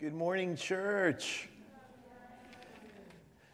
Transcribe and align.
Good 0.00 0.14
morning, 0.14 0.56
church. 0.56 1.46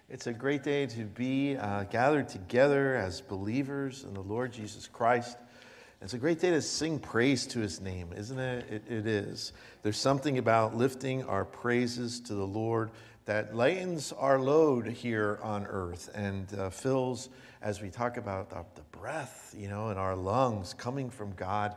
It's 0.08 0.28
a 0.28 0.32
great 0.32 0.62
day 0.62 0.86
to 0.86 1.02
be 1.02 1.56
uh, 1.56 1.82
gathered 1.90 2.28
together 2.28 2.94
as 2.94 3.20
believers 3.20 4.04
in 4.04 4.14
the 4.14 4.20
Lord 4.20 4.52
Jesus 4.52 4.86
Christ. 4.86 5.38
It's 6.00 6.14
a 6.14 6.18
great 6.18 6.38
day 6.38 6.50
to 6.50 6.62
sing 6.62 7.00
praise 7.00 7.48
to 7.48 7.58
his 7.58 7.80
name, 7.80 8.12
isn't 8.14 8.38
it? 8.38 8.64
it? 8.70 8.82
It 8.88 9.08
is. 9.08 9.54
There's 9.82 9.96
something 9.96 10.38
about 10.38 10.76
lifting 10.76 11.24
our 11.24 11.44
praises 11.44 12.20
to 12.20 12.34
the 12.34 12.46
Lord 12.46 12.92
that 13.24 13.56
lightens 13.56 14.12
our 14.12 14.38
load 14.38 14.86
here 14.86 15.40
on 15.42 15.66
earth 15.66 16.12
and 16.14 16.46
uh, 16.56 16.70
fills, 16.70 17.28
as 17.60 17.82
we 17.82 17.90
talk 17.90 18.18
about 18.18 18.50
the, 18.50 18.64
the 18.76 18.96
breath, 18.96 19.52
you 19.58 19.66
know, 19.66 19.90
in 19.90 19.98
our 19.98 20.14
lungs 20.14 20.74
coming 20.74 21.10
from 21.10 21.32
God 21.32 21.74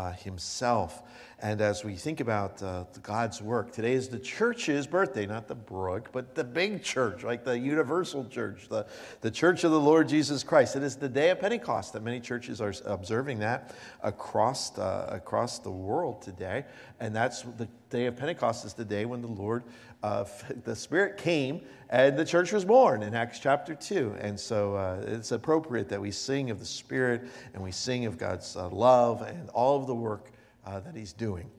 uh, 0.00 0.12
Himself. 0.12 1.02
And 1.42 1.60
as 1.60 1.84
we 1.84 1.94
think 1.94 2.20
about 2.20 2.62
uh, 2.62 2.84
God's 3.02 3.40
work, 3.40 3.72
today 3.72 3.92
is 3.92 4.08
the 4.08 4.18
church's 4.18 4.86
birthday, 4.86 5.26
not 5.26 5.46
the 5.46 5.54
Brook, 5.54 6.10
but 6.12 6.34
the 6.34 6.44
big 6.44 6.82
church, 6.82 7.22
like 7.22 7.44
the 7.44 7.58
universal 7.58 8.24
church, 8.26 8.68
the, 8.68 8.86
the 9.20 9.30
church 9.30 9.64
of 9.64 9.70
the 9.70 9.80
Lord 9.80 10.08
Jesus 10.08 10.42
Christ. 10.42 10.76
It 10.76 10.82
is 10.82 10.96
the 10.96 11.08
day 11.08 11.30
of 11.30 11.40
Pentecost 11.40 11.92
that 11.94 12.02
many 12.02 12.20
churches 12.20 12.60
are 12.60 12.74
observing 12.86 13.40
that 13.40 13.74
across, 14.02 14.78
uh, 14.78 15.08
across 15.10 15.58
the 15.58 15.70
world 15.70 16.22
today. 16.22 16.64
And 16.98 17.14
that's 17.14 17.42
the 17.42 17.68
day 17.90 18.06
of 18.06 18.16
Pentecost 18.16 18.64
is 18.64 18.74
the 18.74 18.84
day 18.84 19.04
when 19.04 19.20
the 19.20 19.28
Lord, 19.28 19.64
uh, 20.02 20.24
the 20.64 20.74
Spirit 20.74 21.16
came 21.16 21.60
and 21.90 22.16
the 22.16 22.24
church 22.24 22.52
was 22.52 22.64
born 22.64 23.02
in 23.02 23.14
Acts 23.14 23.38
chapter 23.38 23.74
2. 23.74 24.16
And 24.20 24.38
so 24.38 24.76
uh, 24.76 25.02
it's 25.06 25.32
appropriate 25.32 25.88
that 25.88 26.00
we 26.00 26.10
sing 26.10 26.50
of 26.50 26.58
the 26.58 26.66
Spirit 26.66 27.22
and 27.54 27.62
we 27.62 27.72
sing 27.72 28.06
of 28.06 28.16
God's 28.16 28.56
uh, 28.56 28.68
love 28.68 29.22
and 29.22 29.48
all 29.50 29.78
of 29.78 29.86
the 29.86 29.94
work 29.94 30.32
uh, 30.64 30.80
that 30.80 30.94
He's 30.94 31.12
doing. 31.12 31.50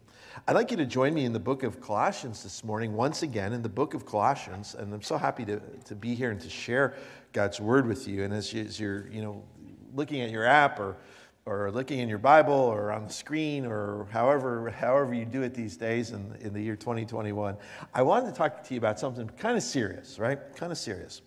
I'd 0.47 0.55
like 0.55 0.71
you 0.71 0.77
to 0.77 0.85
join 0.85 1.13
me 1.13 1.25
in 1.25 1.33
the 1.33 1.39
book 1.39 1.63
of 1.63 1.81
Colossians 1.81 2.41
this 2.41 2.63
morning, 2.63 2.93
once 2.93 3.21
again, 3.21 3.51
in 3.51 3.61
the 3.61 3.69
book 3.69 3.93
of 3.93 4.05
Colossians. 4.05 4.75
And 4.75 4.93
I'm 4.93 5.01
so 5.01 5.17
happy 5.17 5.43
to, 5.45 5.59
to 5.59 5.95
be 5.95 6.15
here 6.15 6.31
and 6.31 6.39
to 6.39 6.49
share 6.49 6.95
God's 7.33 7.59
word 7.59 7.85
with 7.85 8.07
you. 8.07 8.23
And 8.23 8.33
as, 8.33 8.53
you, 8.53 8.63
as 8.63 8.79
you're, 8.79 9.07
you 9.09 9.21
know, 9.21 9.43
looking 9.93 10.21
at 10.21 10.29
your 10.29 10.45
app 10.45 10.79
or 10.79 10.95
or 11.45 11.71
looking 11.71 11.99
in 11.99 12.07
your 12.07 12.19
Bible 12.19 12.53
or 12.53 12.91
on 12.91 13.07
the 13.07 13.13
screen 13.13 13.65
or 13.65 14.07
however, 14.11 14.69
however 14.69 15.13
you 15.13 15.25
do 15.25 15.41
it 15.41 15.53
these 15.53 15.75
days 15.75 16.11
in, 16.11 16.35
in 16.41 16.53
the 16.53 16.61
year 16.61 16.75
2021, 16.75 17.57
I 17.93 18.01
wanted 18.03 18.27
to 18.27 18.33
talk 18.33 18.63
to 18.63 18.73
you 18.73 18.77
about 18.77 18.99
something 18.99 19.27
kind 19.37 19.57
of 19.57 19.63
serious, 19.63 20.19
right? 20.19 20.39
Kind 20.55 20.71
of 20.71 20.77
serious. 20.77 21.21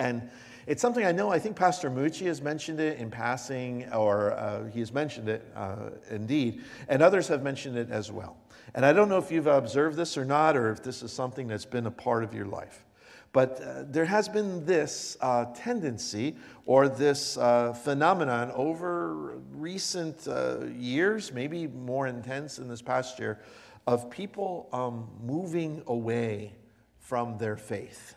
And 0.00 0.28
it's 0.66 0.82
something 0.82 1.04
I 1.04 1.12
know, 1.12 1.30
I 1.30 1.38
think 1.38 1.56
Pastor 1.56 1.90
Mucci 1.90 2.26
has 2.26 2.42
mentioned 2.42 2.78
it 2.78 2.98
in 2.98 3.10
passing, 3.10 3.90
or 3.92 4.32
uh, 4.32 4.66
he 4.66 4.80
has 4.80 4.92
mentioned 4.92 5.28
it 5.28 5.50
uh, 5.56 5.90
indeed, 6.10 6.62
and 6.88 7.02
others 7.02 7.26
have 7.28 7.42
mentioned 7.42 7.78
it 7.78 7.90
as 7.90 8.12
well. 8.12 8.36
And 8.74 8.84
I 8.84 8.92
don't 8.92 9.08
know 9.08 9.16
if 9.18 9.32
you've 9.32 9.46
observed 9.46 9.96
this 9.96 10.18
or 10.18 10.24
not, 10.24 10.56
or 10.56 10.70
if 10.70 10.82
this 10.82 11.02
is 11.02 11.10
something 11.10 11.48
that's 11.48 11.64
been 11.64 11.86
a 11.86 11.90
part 11.90 12.22
of 12.22 12.34
your 12.34 12.44
life. 12.44 12.84
But 13.32 13.60
uh, 13.60 13.84
there 13.86 14.06
has 14.06 14.28
been 14.28 14.64
this 14.64 15.16
uh, 15.20 15.46
tendency 15.54 16.36
or 16.64 16.88
this 16.88 17.36
uh, 17.36 17.72
phenomenon 17.72 18.50
over 18.54 19.38
recent 19.50 20.26
uh, 20.26 20.64
years, 20.66 21.32
maybe 21.32 21.66
more 21.66 22.06
intense 22.06 22.58
in 22.58 22.68
this 22.68 22.82
past 22.82 23.18
year, 23.18 23.40
of 23.86 24.10
people 24.10 24.68
um, 24.72 25.08
moving 25.22 25.82
away 25.86 26.54
from 26.98 27.38
their 27.38 27.56
faith. 27.56 28.14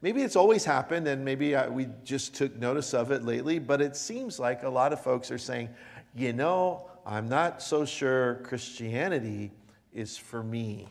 Maybe 0.00 0.22
it's 0.22 0.34
always 0.34 0.64
happened 0.64 1.06
and 1.06 1.24
maybe 1.24 1.54
uh, 1.54 1.70
we 1.70 1.88
just 2.02 2.34
took 2.34 2.56
notice 2.56 2.92
of 2.92 3.12
it 3.12 3.24
lately, 3.24 3.60
but 3.60 3.80
it 3.80 3.94
seems 3.96 4.40
like 4.40 4.64
a 4.64 4.68
lot 4.68 4.92
of 4.92 5.00
folks 5.00 5.30
are 5.30 5.38
saying, 5.38 5.68
you 6.14 6.32
know, 6.32 6.90
I'm 7.06 7.28
not 7.28 7.62
so 7.62 7.84
sure 7.84 8.40
Christianity 8.42 9.52
is 9.92 10.16
for 10.16 10.42
me. 10.42 10.88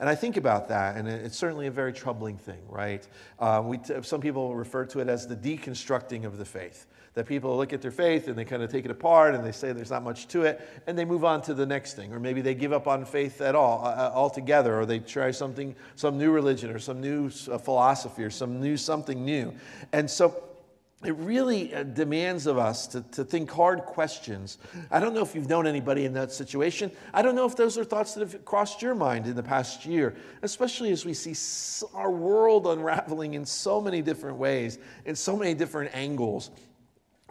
And 0.00 0.08
I 0.08 0.14
think 0.14 0.36
about 0.36 0.68
that, 0.68 0.96
and 0.96 1.08
it's 1.08 1.36
certainly 1.36 1.66
a 1.66 1.72
very 1.72 1.92
troubling 1.92 2.38
thing, 2.38 2.60
right? 2.68 3.06
Uh, 3.38 3.62
we 3.64 3.78
t- 3.78 3.94
some 4.02 4.20
people 4.20 4.54
refer 4.54 4.84
to 4.86 5.00
it 5.00 5.08
as 5.08 5.26
the 5.26 5.34
deconstructing 5.34 6.24
of 6.24 6.38
the 6.38 6.44
faith. 6.44 6.86
That 7.14 7.26
people 7.26 7.56
look 7.56 7.72
at 7.72 7.82
their 7.82 7.90
faith 7.90 8.28
and 8.28 8.38
they 8.38 8.44
kind 8.44 8.62
of 8.62 8.70
take 8.70 8.84
it 8.84 8.92
apart 8.92 9.34
and 9.34 9.44
they 9.44 9.50
say 9.50 9.72
there's 9.72 9.90
not 9.90 10.04
much 10.04 10.28
to 10.28 10.42
it, 10.42 10.60
and 10.86 10.96
they 10.96 11.04
move 11.04 11.24
on 11.24 11.42
to 11.42 11.54
the 11.54 11.66
next 11.66 11.94
thing. 11.94 12.12
Or 12.12 12.20
maybe 12.20 12.42
they 12.42 12.54
give 12.54 12.72
up 12.72 12.86
on 12.86 13.04
faith 13.04 13.40
at 13.40 13.56
all, 13.56 13.84
uh, 13.84 14.12
altogether, 14.14 14.78
or 14.78 14.86
they 14.86 15.00
try 15.00 15.32
something, 15.32 15.74
some 15.96 16.16
new 16.16 16.30
religion, 16.30 16.70
or 16.70 16.78
some 16.78 17.00
new 17.00 17.26
uh, 17.50 17.58
philosophy, 17.58 18.22
or 18.22 18.30
some 18.30 18.60
new 18.60 18.76
something 18.76 19.24
new. 19.24 19.52
And 19.92 20.08
so 20.08 20.44
it 21.04 21.14
really 21.16 21.72
uh, 21.72 21.84
demands 21.84 22.48
of 22.48 22.58
us 22.58 22.88
to, 22.88 23.02
to 23.12 23.24
think 23.24 23.50
hard 23.50 23.82
questions. 23.82 24.58
I 24.90 24.98
don't 24.98 25.14
know 25.14 25.22
if 25.22 25.32
you've 25.32 25.48
known 25.48 25.64
anybody 25.66 26.04
in 26.04 26.12
that 26.14 26.32
situation. 26.32 26.90
I 27.14 27.22
don't 27.22 27.36
know 27.36 27.46
if 27.46 27.54
those 27.54 27.78
are 27.78 27.84
thoughts 27.84 28.14
that 28.14 28.20
have 28.20 28.44
crossed 28.44 28.82
your 28.82 28.96
mind 28.96 29.26
in 29.28 29.36
the 29.36 29.42
past 29.42 29.86
year, 29.86 30.16
especially 30.42 30.90
as 30.90 31.04
we 31.04 31.14
see 31.14 31.34
our 31.94 32.10
world 32.10 32.66
unraveling 32.66 33.34
in 33.34 33.46
so 33.46 33.80
many 33.80 34.02
different 34.02 34.38
ways, 34.38 34.78
in 35.04 35.14
so 35.14 35.36
many 35.36 35.54
different 35.54 35.94
angles 35.94 36.50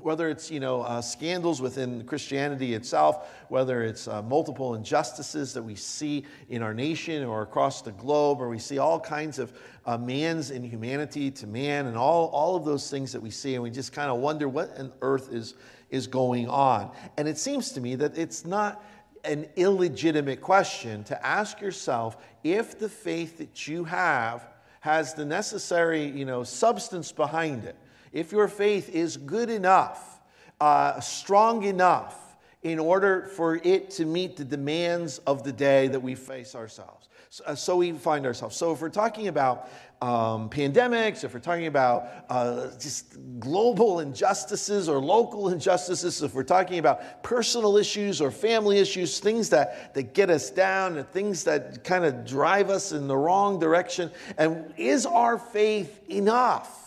whether 0.01 0.29
it's 0.29 0.51
you 0.51 0.59
know 0.59 0.81
uh, 0.81 1.01
scandals 1.01 1.61
within 1.61 2.03
Christianity 2.05 2.73
itself, 2.73 3.29
whether 3.49 3.83
it's 3.83 4.07
uh, 4.07 4.21
multiple 4.21 4.75
injustices 4.75 5.53
that 5.53 5.63
we 5.63 5.75
see 5.75 6.25
in 6.49 6.61
our 6.61 6.73
nation 6.73 7.23
or 7.23 7.41
across 7.41 7.81
the 7.81 7.91
globe, 7.93 8.41
or 8.41 8.49
we 8.49 8.59
see 8.59 8.77
all 8.77 8.99
kinds 8.99 9.39
of 9.39 9.53
uh, 9.85 9.97
man's 9.97 10.51
inhumanity 10.51 11.31
to 11.31 11.47
man, 11.47 11.87
and 11.87 11.97
all, 11.97 12.27
all 12.27 12.55
of 12.55 12.65
those 12.65 12.89
things 12.89 13.11
that 13.11 13.21
we 13.21 13.31
see, 13.31 13.55
and 13.55 13.63
we 13.63 13.69
just 13.69 13.93
kind 13.93 14.11
of 14.11 14.17
wonder 14.17 14.47
what 14.47 14.77
on 14.77 14.91
earth 15.01 15.31
is 15.31 15.55
is 15.89 16.05
going 16.05 16.47
on. 16.47 16.91
And 17.17 17.27
it 17.27 17.37
seems 17.37 17.71
to 17.71 17.81
me 17.81 17.95
that 17.95 18.17
it's 18.17 18.45
not 18.45 18.83
an 19.23 19.47
illegitimate 19.55 20.41
question 20.41 21.03
to 21.05 21.25
ask 21.25 21.59
yourself 21.59 22.17
if 22.43 22.77
the 22.77 22.89
faith 22.89 23.37
that 23.39 23.67
you 23.67 23.83
have 23.83 24.47
has 24.81 25.13
the 25.15 25.25
necessary 25.25 26.05
you 26.05 26.23
know 26.23 26.43
substance 26.43 27.11
behind 27.11 27.63
it 27.65 27.75
if 28.17 28.31
your 28.31 28.47
faith 28.47 28.89
is 28.89 29.15
good 29.15 29.47
enough, 29.51 30.19
uh, 30.59 30.99
strong 30.99 31.61
enough, 31.63 32.35
in 32.63 32.79
order 32.79 33.29
for 33.35 33.57
it 33.63 33.91
to 33.91 34.05
meet 34.05 34.35
the 34.35 34.43
demands 34.43 35.19
of 35.19 35.43
the 35.43 35.51
day 35.51 35.87
that 35.87 35.99
we 35.99 36.15
face 36.15 36.55
ourselves. 36.55 37.09
So, 37.29 37.43
uh, 37.45 37.53
so 37.53 37.77
we 37.77 37.91
find 37.91 38.25
ourselves. 38.25 38.55
So 38.55 38.71
if 38.71 38.81
we're 38.81 38.89
talking 38.89 39.27
about 39.27 39.69
um, 40.01 40.49
pandemics, 40.49 41.23
if 41.23 41.35
we're 41.35 41.39
talking 41.39 41.67
about 41.67 42.07
uh, 42.27 42.69
just 42.79 43.17
global 43.39 43.99
injustices 43.99 44.89
or 44.89 44.99
local 44.99 45.49
injustices, 45.49 46.23
if 46.23 46.33
we're 46.33 46.41
talking 46.41 46.79
about 46.79 47.21
personal 47.21 47.77
issues 47.77 48.19
or 48.19 48.31
family 48.31 48.79
issues, 48.79 49.19
things 49.19 49.49
that, 49.49 49.93
that 49.93 50.15
get 50.15 50.31
us 50.31 50.49
down 50.49 50.97
and 50.97 51.07
things 51.09 51.43
that 51.43 51.83
kind 51.83 52.03
of 52.03 52.25
drive 52.25 52.71
us 52.71 52.91
in 52.91 53.07
the 53.07 53.15
wrong 53.15 53.59
direction, 53.59 54.09
and 54.39 54.73
is 54.75 55.05
our 55.05 55.37
faith 55.37 56.09
enough? 56.09 56.86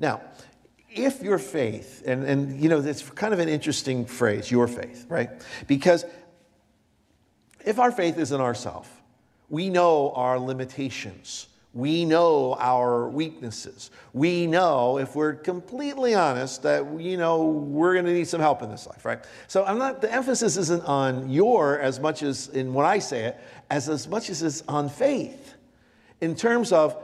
Now, 0.00 0.22
if 0.90 1.22
your 1.22 1.38
faith, 1.38 2.02
and, 2.04 2.24
and 2.24 2.60
you 2.60 2.68
know, 2.68 2.80
it's 2.80 3.02
kind 3.10 3.32
of 3.32 3.38
an 3.38 3.48
interesting 3.48 4.04
phrase, 4.06 4.50
your 4.50 4.66
faith, 4.66 5.06
right? 5.08 5.30
Because 5.68 6.04
if 7.64 7.78
our 7.78 7.92
faith 7.92 8.18
is 8.18 8.32
in 8.32 8.40
ourself, 8.40 8.90
we 9.48 9.68
know 9.68 10.12
our 10.12 10.38
limitations. 10.38 11.46
We 11.72 12.04
know 12.04 12.56
our 12.58 13.08
weaknesses. 13.08 13.92
We 14.12 14.48
know, 14.48 14.98
if 14.98 15.14
we're 15.14 15.34
completely 15.34 16.14
honest, 16.14 16.64
that 16.64 17.00
you 17.00 17.16
know 17.16 17.44
we're 17.44 17.92
going 17.92 18.06
to 18.06 18.12
need 18.12 18.26
some 18.26 18.40
help 18.40 18.62
in 18.62 18.70
this 18.70 18.88
life, 18.88 19.04
right? 19.04 19.24
So 19.46 19.64
I'm 19.64 19.78
not. 19.78 20.00
The 20.00 20.12
emphasis 20.12 20.56
isn't 20.56 20.82
on 20.84 21.30
your 21.30 21.78
as 21.78 22.00
much 22.00 22.24
as 22.24 22.48
in 22.48 22.74
when 22.74 22.86
I 22.86 22.98
say 22.98 23.26
it, 23.26 23.40
as 23.70 23.88
as 23.88 24.08
much 24.08 24.30
as 24.30 24.42
it's 24.42 24.64
on 24.66 24.88
faith, 24.88 25.54
in 26.20 26.34
terms 26.34 26.72
of 26.72 26.96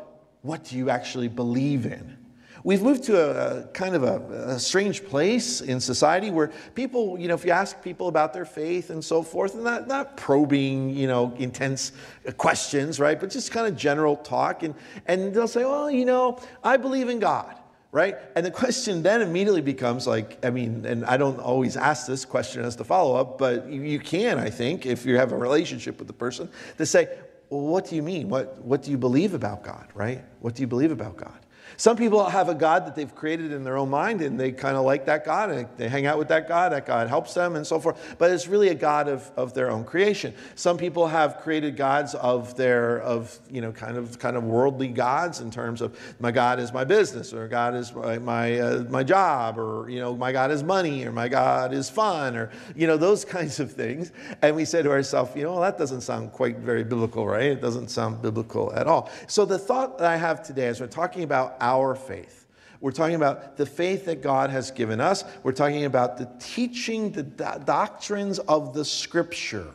what 0.43 0.65
do 0.65 0.77
you 0.77 0.91
actually 0.91 1.29
believe 1.29 1.87
in. 1.87 2.26
We've 2.67 2.83
moved 2.83 3.05
to 3.05 3.17
a, 3.17 3.61
a 3.61 3.63
kind 3.69 3.95
of 3.95 4.03
a, 4.03 4.55
a, 4.55 4.59
strange 4.59 5.05
place 5.05 5.61
in 5.61 5.79
society 5.79 6.33
where 6.33 6.51
people, 6.75 7.17
you 7.17 7.29
know, 7.29 7.35
if 7.35 7.45
you 7.45 7.53
ask 7.53 7.81
people 7.81 8.09
about 8.09 8.33
their 8.33 8.45
faith 8.45 8.91
and 8.91 9.05
so 9.05 9.23
forth, 9.23 9.55
and 9.55 9.63
not, 9.63 9.87
not 9.87 10.17
probing, 10.17 10.91
you 10.91 11.07
know, 11.07 11.33
intense 11.39 11.93
questions, 12.39 12.99
right, 12.99 13.21
but 13.21 13.31
just 13.31 13.53
kind 13.53 13.69
of 13.69 13.77
general 13.77 14.17
talk, 14.17 14.65
and, 14.65 14.75
and 15.07 15.33
they'll 15.33 15.47
say, 15.47 15.65
well, 15.65 15.89
you 15.89 16.05
know, 16.05 16.41
I 16.65 16.77
believe 16.77 17.09
in 17.09 17.21
God 17.21 17.55
right? 17.93 18.17
And 18.35 18.45
the 18.45 18.51
question 18.65 19.03
then 19.03 19.23
immediately 19.23 19.63
becomes 19.63 20.07
like, 20.07 20.45
I 20.45 20.51
mean, 20.51 20.85
and 20.85 21.05
I 21.07 21.17
don't 21.17 21.39
always 21.39 21.79
ask 21.79 22.07
this 22.07 22.27
question 22.27 22.63
as 22.63 22.77
the 22.77 22.85
follow 22.85 23.15
up, 23.15 23.39
but 23.39 23.71
you 23.71 24.01
can, 24.01 24.39
I 24.39 24.51
think, 24.51 24.85
if 24.85 25.07
you 25.07 25.17
have 25.17 25.33
a 25.33 25.37
relationship 25.37 25.99
with 25.99 26.07
the 26.07 26.13
person, 26.13 26.51
to 26.77 26.85
say, 26.85 27.09
well, 27.49 27.63
what 27.63 27.89
do 27.89 27.97
you 27.97 28.03
mean? 28.03 28.29
What, 28.29 28.61
what 28.61 28.83
do 28.83 28.91
you 28.91 28.99
believe 28.99 29.33
about 29.33 29.63
God, 29.63 29.87
right? 29.95 30.23
What 30.41 30.55
do 30.55 30.63
you 30.63 30.67
believe 30.67 30.91
about 30.91 31.17
God? 31.17 31.46
Some 31.77 31.97
people 31.97 32.25
have 32.25 32.49
a 32.49 32.55
God 32.55 32.87
that 32.87 32.95
they've 32.95 33.15
created 33.15 33.53
in 33.53 33.65
their 33.65 33.77
own 33.77 33.91
mind 33.91 34.23
and 34.23 34.39
they 34.39 34.53
kind 34.53 34.77
of 34.77 34.85
like 34.85 35.05
that 35.07 35.25
God 35.25 35.51
and 35.51 35.69
they 35.77 35.89
hang 35.89 36.07
out 36.07 36.19
with 36.19 36.29
that 36.29 36.49
God. 36.49 36.73
That 36.73 36.87
God 36.87 37.09
helps 37.09 37.35
them 37.35 37.57
and 37.57 37.67
so 37.67 37.79
forth. 37.79 38.17
But 38.19 38.31
it's 38.31 38.47
really 38.47 38.69
a 38.69 38.75
God 38.75 39.09
of, 39.09 39.31
of 39.37 39.53
their 39.53 39.71
own 39.71 39.85
creation. 39.85 40.35
Some 40.55 40.79
people 40.79 41.07
have 41.07 41.39
created 41.39 41.77
gods 41.77 42.15
of 42.15 42.57
their, 42.57 43.01
of, 43.03 43.39
you 43.51 43.61
know, 43.61 43.73
kind 43.73 43.97
of, 43.97 44.19
kind 44.19 44.37
of 44.37 44.45
worldly 44.45 44.89
gods 44.89 45.41
in 45.41 45.51
terms 45.51 45.81
of 45.81 45.99
my 46.19 46.31
God 46.31 46.59
is 46.59 46.73
my 46.73 46.85
business 46.85 47.33
or 47.33 47.47
God 47.49 47.75
is 47.75 47.95
my, 47.95 48.19
my, 48.19 48.59
uh, 48.59 48.85
my 48.89 49.03
job 49.03 49.59
or, 49.59 49.89
you 49.91 50.01
know, 50.01 50.17
my 50.17 50.33
God 50.33 50.51
is 50.51 50.63
money 50.63 51.05
or 51.05 51.13
my 51.13 51.29
God 51.29 51.75
is 51.75 51.91
fun 51.91 52.37
or, 52.37 52.51
you 52.75 52.87
know, 52.87 52.97
those 52.97 53.25
kinds 53.37 53.61
of 53.61 53.73
things. 53.73 54.13
And 54.43 54.57
we 54.57 54.65
say 54.65 54.83
to 54.83 54.91
ourselves, 54.91 55.37
you 55.37 55.43
know, 55.43 55.53
well, 55.53 55.61
that 55.61 55.79
doesn't 55.79 56.03
sound 56.03 56.33
quite 56.33 56.59
very 56.59 56.85
biblical, 56.85 57.27
right? 57.27 57.45
It 57.45 57.61
doesn't 57.61 57.89
sound 57.89 58.23
biblical 58.23 58.73
at 58.75 58.87
all. 58.87 59.11
So 59.27 59.45
the 59.45 59.59
thought 59.59 59.99
that 59.99 60.07
I 60.07 60.17
have 60.17 60.43
today 60.43 60.67
as 60.67 60.81
we're 60.81 60.87
talking 60.87 61.23
about 61.23 61.56
our 61.61 61.95
faith. 61.95 62.47
We're 62.81 62.93
talking 62.93 63.15
about 63.15 63.57
the 63.57 63.67
faith 63.67 64.05
that 64.05 64.23
God 64.23 64.51
has 64.51 64.71
given 64.71 65.01
us. 65.01 65.25
We're 65.43 65.53
talking 65.53 65.85
about 65.85 66.19
the 66.19 66.29
teaching, 66.39 67.11
the 67.11 67.23
do- 67.23 67.63
doctrines 67.65 68.39
of 68.39 68.75
the 68.75 68.85
scripture. 68.85 69.73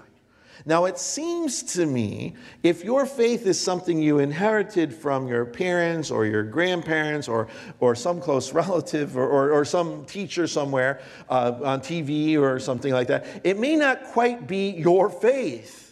Now, 0.65 0.85
it 0.85 0.99
seems 0.99 1.63
to 1.73 1.85
me 1.85 2.35
if 2.61 2.83
your 2.83 3.05
faith 3.05 3.47
is 3.47 3.59
something 3.59 3.99
you 3.99 4.19
inherited 4.19 4.93
from 4.93 5.27
your 5.27 5.45
parents 5.45 6.11
or 6.11 6.25
your 6.25 6.43
grandparents 6.43 7.27
or, 7.27 7.47
or 7.79 7.95
some 7.95 8.21
close 8.21 8.53
relative 8.53 9.17
or, 9.17 9.27
or, 9.27 9.51
or 9.51 9.65
some 9.65 10.05
teacher 10.05 10.47
somewhere 10.47 11.01
uh, 11.29 11.53
on 11.63 11.81
TV 11.81 12.39
or 12.39 12.59
something 12.59 12.93
like 12.93 13.07
that, 13.07 13.25
it 13.43 13.57
may 13.57 13.75
not 13.75 14.03
quite 14.05 14.47
be 14.47 14.69
your 14.69 15.09
faith. 15.09 15.90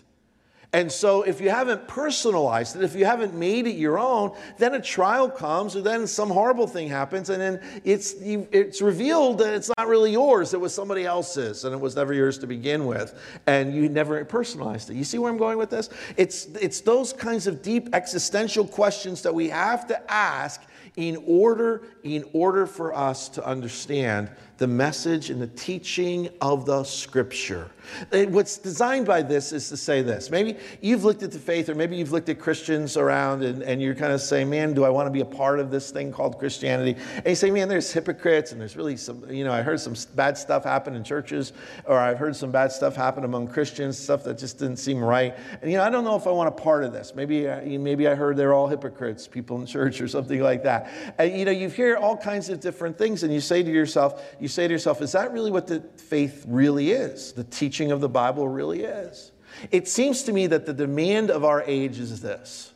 And 0.71 0.91
so, 0.91 1.23
if 1.23 1.41
you 1.41 1.49
haven't 1.49 1.87
personalized 1.87 2.75
it, 2.75 2.83
if 2.83 2.95
you 2.95 3.03
haven't 3.03 3.33
made 3.33 3.65
it 3.65 3.75
your 3.75 3.97
own, 3.97 4.37
then 4.59 4.75
a 4.75 4.81
trial 4.81 5.27
comes, 5.27 5.75
or 5.75 5.81
then 5.81 6.05
some 6.05 6.29
horrible 6.29 6.67
thing 6.67 6.87
happens, 6.87 7.31
and 7.31 7.41
then 7.41 7.81
it's, 7.83 8.13
it's 8.19 8.79
revealed 8.79 9.39
that 9.39 9.55
it's 9.55 9.71
not 9.79 9.87
really 9.87 10.11
yours, 10.11 10.53
it 10.53 10.61
was 10.61 10.71
somebody 10.71 11.05
else's, 11.05 11.65
and 11.65 11.73
it 11.73 11.81
was 11.81 11.95
never 11.95 12.13
yours 12.13 12.37
to 12.37 12.45
begin 12.45 12.85
with, 12.85 13.19
and 13.47 13.73
you 13.73 13.89
never 13.89 14.23
personalized 14.25 14.91
it. 14.91 14.93
You 14.93 15.03
see 15.03 15.17
where 15.17 15.31
I'm 15.31 15.39
going 15.39 15.57
with 15.57 15.71
this? 15.71 15.89
It's, 16.17 16.45
it's 16.61 16.81
those 16.81 17.13
kinds 17.13 17.47
of 17.47 17.63
deep 17.63 17.89
existential 17.95 18.67
questions 18.67 19.23
that 19.23 19.33
we 19.33 19.49
have 19.49 19.87
to 19.87 20.11
ask 20.11 20.61
in 20.97 21.23
order, 21.25 21.81
in 22.03 22.25
order 22.33 22.67
for 22.67 22.93
us 22.93 23.27
to 23.29 23.43
understand 23.43 24.29
the 24.59 24.67
message 24.67 25.29
and 25.29 25.41
the 25.41 25.47
teaching 25.47 26.29
of 26.41 26.65
the 26.65 26.83
scripture. 26.83 27.71
What's 28.11 28.57
designed 28.57 29.07
by 29.07 29.21
this 29.23 29.51
is 29.51 29.69
to 29.69 29.77
say 29.77 30.01
this. 30.01 30.29
Maybe 30.29 30.57
you've 30.81 31.03
looked 31.03 31.23
at 31.23 31.31
the 31.31 31.39
faith, 31.39 31.69
or 31.69 31.75
maybe 31.75 31.95
you've 31.95 32.11
looked 32.11 32.29
at 32.29 32.37
Christians 32.37 32.97
around 32.97 33.41
and, 33.41 33.63
and 33.63 33.81
you're 33.81 33.95
kind 33.95 34.11
of 34.11 34.21
saying, 34.21 34.49
man, 34.49 34.73
do 34.73 34.83
I 34.83 34.89
want 34.89 35.07
to 35.07 35.11
be 35.11 35.21
a 35.21 35.25
part 35.25 35.59
of 35.59 35.71
this 35.71 35.89
thing 35.89 36.11
called 36.11 36.37
Christianity? 36.37 36.99
And 37.15 37.25
you 37.27 37.35
say, 37.35 37.49
man, 37.49 37.67
there's 37.67 37.91
hypocrites 37.91 38.51
and 38.51 38.59
there's 38.59 38.75
really 38.75 38.97
some, 38.97 39.27
you 39.31 39.43
know, 39.43 39.51
I 39.51 39.61
heard 39.61 39.79
some 39.79 39.95
bad 40.15 40.37
stuff 40.37 40.65
happen 40.65 40.93
in 40.93 41.03
churches, 41.03 41.53
or 41.85 41.97
I've 41.97 42.19
heard 42.19 42.35
some 42.35 42.51
bad 42.51 42.71
stuff 42.73 42.95
happen 42.95 43.23
among 43.23 43.47
Christians, 43.47 43.97
stuff 43.97 44.23
that 44.25 44.37
just 44.37 44.59
didn't 44.59 44.77
seem 44.77 45.01
right. 45.01 45.35
And, 45.61 45.71
you 45.71 45.77
know, 45.77 45.83
I 45.83 45.89
don't 45.89 46.03
know 46.03 46.15
if 46.15 46.27
I 46.27 46.31
want 46.31 46.49
a 46.49 46.51
part 46.51 46.83
of 46.83 46.91
this. 46.91 47.15
Maybe, 47.15 47.47
uh, 47.47 47.61
maybe 47.61 48.07
I 48.07 48.13
heard 48.13 48.35
they're 48.35 48.53
all 48.53 48.67
hypocrites, 48.67 49.27
people 49.27 49.59
in 49.59 49.65
church 49.65 50.01
or 50.01 50.07
something 50.07 50.41
like 50.41 50.63
that. 50.63 50.91
And, 51.17 51.35
you 51.35 51.45
know, 51.45 51.51
you 51.51 51.69
hear 51.69 51.95
all 51.95 52.17
kinds 52.17 52.49
of 52.49 52.59
different 52.59 52.97
things 52.97 53.23
and 53.23 53.33
you 53.33 53.39
say 53.39 53.63
to 53.63 53.71
yourself, 53.71 54.35
you 54.39 54.48
say 54.49 54.67
to 54.67 54.73
yourself, 54.73 55.01
is 55.01 55.13
that 55.13 55.31
really 55.31 55.51
what 55.51 55.67
the 55.67 55.81
faith 55.97 56.43
really 56.47 56.91
is? 56.91 57.31
The 57.33 57.43
teaching 57.45 57.91
of 57.91 58.01
the 58.01 58.09
Bible 58.09 58.47
really 58.47 58.83
is? 58.83 59.31
It 59.71 59.87
seems 59.87 60.23
to 60.23 60.33
me 60.33 60.47
that 60.47 60.65
the 60.65 60.73
demand 60.73 61.31
of 61.31 61.43
our 61.43 61.63
age 61.63 61.99
is 61.99 62.21
this 62.21 62.73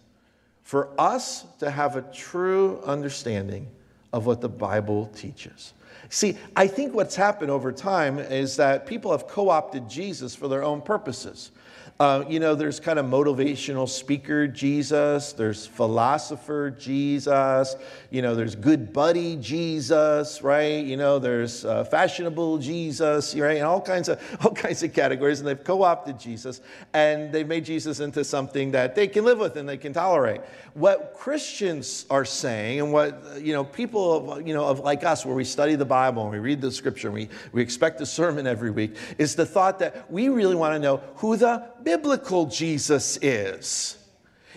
for 0.64 0.90
us 0.98 1.46
to 1.60 1.70
have 1.70 1.96
a 1.96 2.02
true 2.02 2.82
understanding 2.86 3.68
of 4.12 4.26
what 4.26 4.42
the 4.42 4.50
Bible 4.50 5.08
teaches. 5.16 5.74
See, 6.10 6.38
I 6.56 6.68
think 6.68 6.94
what's 6.94 7.16
happened 7.16 7.52
over 7.52 7.72
time 7.72 8.20
is 8.20 8.56
that 8.58 8.86
people 8.86 9.12
have 9.12 9.28
co 9.28 9.50
opted 9.50 9.90
Jesus 9.90 10.36
for 10.36 10.48
their 10.48 10.64
own 10.64 10.82
purposes. 10.82 11.52
Uh, 12.00 12.26
you 12.28 12.40
know, 12.40 12.56
there's 12.56 12.80
kind 12.80 12.98
of 12.98 13.06
motivational 13.06 13.88
speaker 13.88 14.48
Jesus, 14.48 15.32
there's 15.34 15.68
philosopher 15.68 16.72
Jesus, 16.72 17.76
you 18.10 18.24
know, 18.24 18.34
there's 18.34 18.56
good 18.56 18.92
buddy 18.92 19.36
Jesus, 19.36 20.42
right? 20.42 20.84
You 20.84 20.98
know, 20.98 21.20
there's 21.20 21.64
uh, 21.64 21.84
fashionable 21.84 22.58
Jesus, 22.58 23.36
right? 23.36 23.58
And 23.58 23.66
all 23.66 23.80
kinds 23.80 24.10
of 24.10 24.20
all 24.44 24.52
kinds 24.52 24.82
of 24.82 24.92
categories, 24.92 25.40
and 25.40 25.48
they've 25.48 25.64
co-opted 25.64 26.20
Jesus, 26.20 26.62
and 26.94 27.32
they've 27.32 27.48
made 27.48 27.64
Jesus 27.64 28.00
into 28.00 28.24
something 28.24 28.72
that 28.72 28.96
they 28.96 29.08
can 29.08 29.24
live 29.24 29.38
with 29.38 29.56
and 29.56 29.70
they 29.70 29.78
can 29.78 29.94
tolerate. 29.94 30.42
What 30.74 31.14
Christians 31.16 32.08
are 32.10 32.26
saying, 32.26 32.80
and 32.80 32.92
what 32.92 33.40
you 33.40 33.54
know, 33.54 33.64
people 33.64 34.32
of, 34.32 34.48
you 34.48 34.56
know 34.56 34.66
of 34.66 34.80
like 34.80 35.04
us, 35.04 35.28
where 35.28 35.36
we 35.36 35.44
study 35.44 35.76
the 35.76 35.86
Bible 35.86 36.24
and 36.24 36.32
we 36.32 36.40
read 36.40 36.60
the 36.60 36.72
Scripture, 36.72 37.10
and 37.10 37.16
we 37.16 37.30
we 37.52 37.62
expect 37.62 38.02
a 38.02 38.06
sermon 38.08 38.48
every 38.48 38.72
week, 38.72 38.96
is 39.20 39.36
the 39.36 39.46
thought 39.46 39.78
that 39.78 40.12
we 40.12 40.30
really 40.30 40.56
want 40.56 40.74
to 40.74 40.80
know 40.80 40.98
who 41.18 41.38
the 41.38 41.72
biblical 41.84 42.46
Jesus 42.46 43.18
is. 43.22 43.98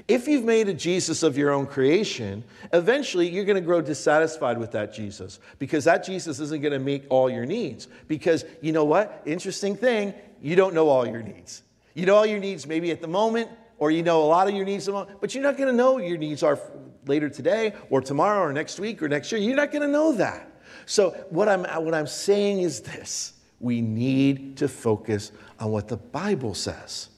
If 0.08 0.28
you've 0.28 0.44
made 0.44 0.68
a 0.68 0.74
Jesus 0.74 1.22
of 1.22 1.38
your 1.38 1.50
own 1.50 1.66
creation, 1.66 2.44
eventually 2.72 3.28
you're 3.28 3.44
going 3.44 3.56
to 3.56 3.62
grow 3.62 3.80
dissatisfied 3.80 4.58
with 4.58 4.72
that 4.72 4.92
Jesus 4.92 5.40
because 5.58 5.84
that 5.84 6.04
Jesus 6.04 6.38
isn't 6.38 6.60
going 6.60 6.72
to 6.72 6.78
meet 6.78 7.06
all 7.08 7.30
your 7.30 7.46
needs. 7.46 7.88
Because 8.06 8.44
you 8.60 8.72
know 8.72 8.84
what? 8.84 9.22
Interesting 9.24 9.74
thing, 9.74 10.14
you 10.42 10.54
don't 10.54 10.74
know 10.74 10.88
all 10.88 11.06
your 11.06 11.22
needs. 11.22 11.62
You 11.94 12.06
know 12.06 12.14
all 12.14 12.26
your 12.26 12.38
needs 12.38 12.66
maybe 12.66 12.90
at 12.90 13.00
the 13.00 13.08
moment, 13.08 13.48
or 13.78 13.90
you 13.90 14.02
know 14.02 14.22
a 14.22 14.26
lot 14.26 14.48
of 14.48 14.54
your 14.54 14.66
needs, 14.66 14.88
but 14.88 15.34
you're 15.34 15.42
not 15.42 15.56
going 15.56 15.70
to 15.70 15.76
know 15.76 15.98
your 15.98 16.18
needs 16.18 16.42
are 16.42 16.58
later 17.06 17.28
today, 17.28 17.72
or 17.90 18.00
tomorrow, 18.00 18.42
or 18.42 18.52
next 18.52 18.80
week, 18.80 19.02
or 19.02 19.08
next 19.08 19.30
year. 19.30 19.40
You're 19.40 19.56
not 19.56 19.70
going 19.70 19.82
to 19.82 19.88
know 19.88 20.12
that. 20.12 20.50
So, 20.86 21.10
what 21.30 21.48
I'm, 21.48 21.64
what 21.84 21.94
I'm 21.94 22.06
saying 22.06 22.60
is 22.60 22.80
this 22.80 23.34
we 23.60 23.80
need 23.80 24.56
to 24.58 24.68
focus 24.68 25.32
on 25.58 25.70
what 25.70 25.88
the 25.88 25.96
Bible 25.96 26.54
says 26.54 27.08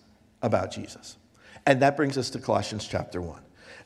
about 0.42 0.70
Jesus. 0.70 1.16
And 1.66 1.82
that 1.82 1.96
brings 1.96 2.16
us 2.16 2.30
to 2.30 2.38
Colossians 2.38 2.86
chapter 2.86 3.20
1. 3.20 3.40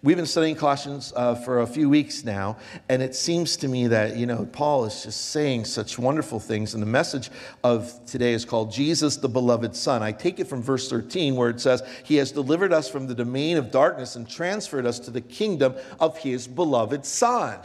We've 0.04 0.16
been 0.16 0.26
studying 0.26 0.56
Colossians 0.56 1.12
uh, 1.14 1.37
for 1.37 1.60
a 1.60 1.66
few 1.66 1.88
weeks 1.88 2.25
now, 2.25 2.56
and 2.88 3.00
it 3.00 3.14
seems 3.14 3.56
to 3.58 3.69
me 3.69 3.87
that, 3.87 4.16
you 4.16 4.26
know, 4.26 4.46
Paul 4.46 4.84
is 4.84 5.04
just 5.04 5.26
saying 5.26 5.64
such 5.64 5.96
wonderful 5.96 6.40
things. 6.40 6.75
And 6.75 6.82
the 6.82 6.88
message 6.88 7.31
of 7.62 8.04
today 8.04 8.32
is 8.32 8.44
called 8.44 8.72
Jesus, 8.72 9.16
the 9.16 9.28
Beloved 9.28 9.76
Son. 9.76 10.02
I 10.02 10.10
take 10.10 10.40
it 10.40 10.49
from 10.49 10.60
verse 10.60 10.90
13, 10.90 11.37
where 11.37 11.50
it 11.50 11.60
says, 11.60 11.84
He 12.02 12.16
has 12.16 12.32
delivered 12.32 12.72
us 12.72 12.88
from 12.88 13.06
the 13.06 13.14
domain 13.14 13.56
of 13.56 13.70
darkness 13.70 14.16
and 14.16 14.28
transferred 14.28 14.87
us 14.87 14.98
to 14.98 15.12
the 15.12 15.20
kingdom 15.20 15.76
of 16.00 16.19
His 16.19 16.48
beloved 16.48 17.06
Son. 17.06 17.60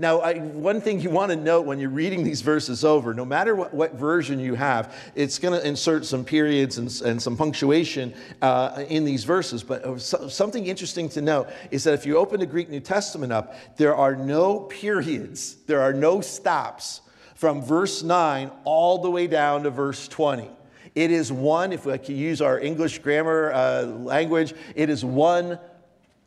Now, 0.00 0.20
I, 0.20 0.38
one 0.38 0.80
thing 0.80 0.98
you 0.98 1.10
want 1.10 1.30
to 1.30 1.36
note 1.36 1.66
when 1.66 1.78
you're 1.78 1.90
reading 1.90 2.24
these 2.24 2.40
verses 2.40 2.86
over, 2.86 3.12
no 3.12 3.26
matter 3.26 3.54
what, 3.54 3.74
what 3.74 3.96
version 3.96 4.40
you 4.40 4.54
have, 4.54 4.96
it's 5.14 5.38
going 5.38 5.52
to 5.52 5.68
insert 5.68 6.06
some 6.06 6.24
periods 6.24 6.78
and, 6.78 7.02
and 7.04 7.20
some 7.20 7.36
punctuation 7.36 8.14
uh, 8.40 8.82
in 8.88 9.04
these 9.04 9.24
verses. 9.24 9.62
But 9.62 9.84
uh, 9.84 9.98
something 9.98 10.66
interesting 10.66 11.10
to 11.10 11.20
note 11.20 11.50
is 11.70 11.84
that 11.84 11.92
if 11.92 12.06
you 12.06 12.16
open 12.16 12.40
the 12.40 12.46
Greek 12.46 12.70
New 12.70 12.80
Testament 12.80 13.30
up, 13.30 13.54
there 13.76 13.94
are 13.94 14.16
no 14.16 14.60
periods, 14.60 15.56
there 15.66 15.82
are 15.82 15.92
no 15.92 16.22
stops 16.22 17.02
from 17.34 17.60
verse 17.60 18.02
9 18.02 18.50
all 18.64 19.02
the 19.02 19.10
way 19.10 19.26
down 19.26 19.64
to 19.64 19.70
verse 19.70 20.08
20. 20.08 20.50
It 20.94 21.10
is 21.10 21.30
one, 21.30 21.74
if 21.74 21.84
we 21.84 21.98
could 21.98 22.08
use 22.08 22.40
our 22.40 22.58
English 22.58 23.00
grammar 23.00 23.52
uh, 23.52 23.82
language, 23.82 24.54
it 24.74 24.88
is 24.88 25.04
one 25.04 25.58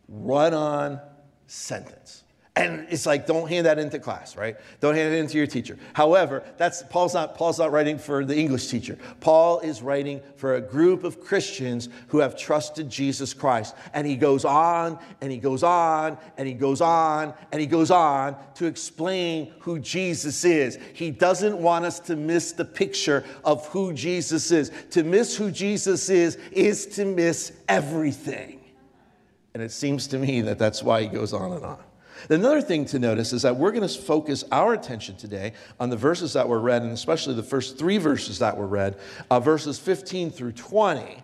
run 0.07 0.53
on 0.53 1.01
sentence. 1.47 2.22
And 2.55 2.85
it's 2.91 3.07
like, 3.07 3.25
don't 3.25 3.49
hand 3.49 3.65
that 3.65 3.79
into 3.79 3.97
class, 3.97 4.37
right? 4.37 4.57
Don't 4.79 4.93
hand 4.93 5.11
it 5.11 5.17
into 5.17 5.39
your 5.39 5.47
teacher. 5.47 5.75
However, 5.93 6.43
that's 6.57 6.83
Paul's 6.83 7.15
not 7.15 7.33
Paul's 7.35 7.57
not 7.57 7.71
writing 7.71 7.97
for 7.97 8.23
the 8.23 8.37
English 8.37 8.67
teacher. 8.67 8.95
Paul 9.21 9.59
is 9.61 9.81
writing 9.81 10.21
for 10.35 10.53
a 10.53 10.61
group 10.61 11.03
of 11.03 11.19
Christians 11.19 11.89
who 12.09 12.19
have 12.19 12.37
trusted 12.37 12.91
Jesus 12.91 13.33
Christ. 13.33 13.75
And 13.95 14.05
he 14.05 14.15
goes 14.15 14.45
on 14.45 14.99
and 15.19 15.31
he 15.31 15.39
goes 15.39 15.63
on 15.63 16.15
and 16.37 16.47
he 16.47 16.53
goes 16.53 16.79
on 16.79 17.33
and 17.51 17.59
he 17.59 17.65
goes 17.65 17.89
on 17.89 18.35
to 18.53 18.67
explain 18.67 19.51
who 19.61 19.79
Jesus 19.79 20.45
is. 20.45 20.77
He 20.93 21.09
doesn't 21.09 21.57
want 21.57 21.85
us 21.85 21.99
to 22.01 22.15
miss 22.15 22.51
the 22.51 22.65
picture 22.65 23.23
of 23.43 23.65
who 23.69 23.93
Jesus 23.93 24.51
is. 24.51 24.71
To 24.91 25.03
miss 25.03 25.35
who 25.35 25.49
Jesus 25.49 26.07
is 26.07 26.35
is 26.51 26.85
to 26.87 27.05
miss 27.05 27.51
everything. 27.67 28.59
And 29.55 29.63
it 29.63 29.71
seems 29.71 30.05
to 30.07 30.19
me 30.19 30.41
that 30.41 30.59
that's 30.59 30.83
why 30.83 31.01
he 31.01 31.07
goes 31.07 31.33
on 31.33 31.51
and 31.53 31.65
on. 31.65 31.79
Another 32.29 32.61
thing 32.61 32.85
to 32.85 32.99
notice 32.99 33.33
is 33.33 33.41
that 33.41 33.55
we're 33.55 33.71
going 33.71 33.87
to 33.87 34.01
focus 34.01 34.43
our 34.51 34.73
attention 34.73 35.15
today 35.15 35.53
on 35.79 35.89
the 35.89 35.97
verses 35.97 36.33
that 36.33 36.47
were 36.47 36.59
read, 36.59 36.81
and 36.81 36.91
especially 36.91 37.33
the 37.33 37.43
first 37.43 37.77
three 37.77 37.97
verses 37.97 38.39
that 38.39 38.57
were 38.57 38.67
read, 38.67 38.97
uh, 39.29 39.39
verses 39.39 39.79
15 39.79 40.31
through 40.31 40.53
20. 40.53 41.21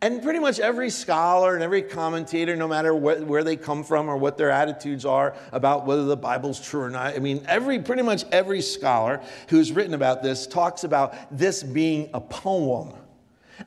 And 0.00 0.22
pretty 0.22 0.40
much 0.40 0.58
every 0.58 0.90
scholar 0.90 1.54
and 1.54 1.62
every 1.62 1.82
commentator, 1.82 2.56
no 2.56 2.66
matter 2.66 2.92
wh- 2.92 3.28
where 3.28 3.44
they 3.44 3.56
come 3.56 3.84
from 3.84 4.08
or 4.08 4.16
what 4.16 4.36
their 4.36 4.50
attitudes 4.50 5.04
are 5.04 5.34
about 5.52 5.86
whether 5.86 6.04
the 6.04 6.16
Bible's 6.16 6.60
true 6.60 6.80
or 6.80 6.90
not, 6.90 7.14
I 7.14 7.18
mean, 7.18 7.44
every, 7.46 7.78
pretty 7.78 8.02
much 8.02 8.24
every 8.32 8.62
scholar 8.62 9.22
who's 9.48 9.70
written 9.70 9.94
about 9.94 10.22
this 10.22 10.46
talks 10.46 10.84
about 10.84 11.14
this 11.30 11.62
being 11.62 12.10
a 12.14 12.20
poem. 12.20 12.94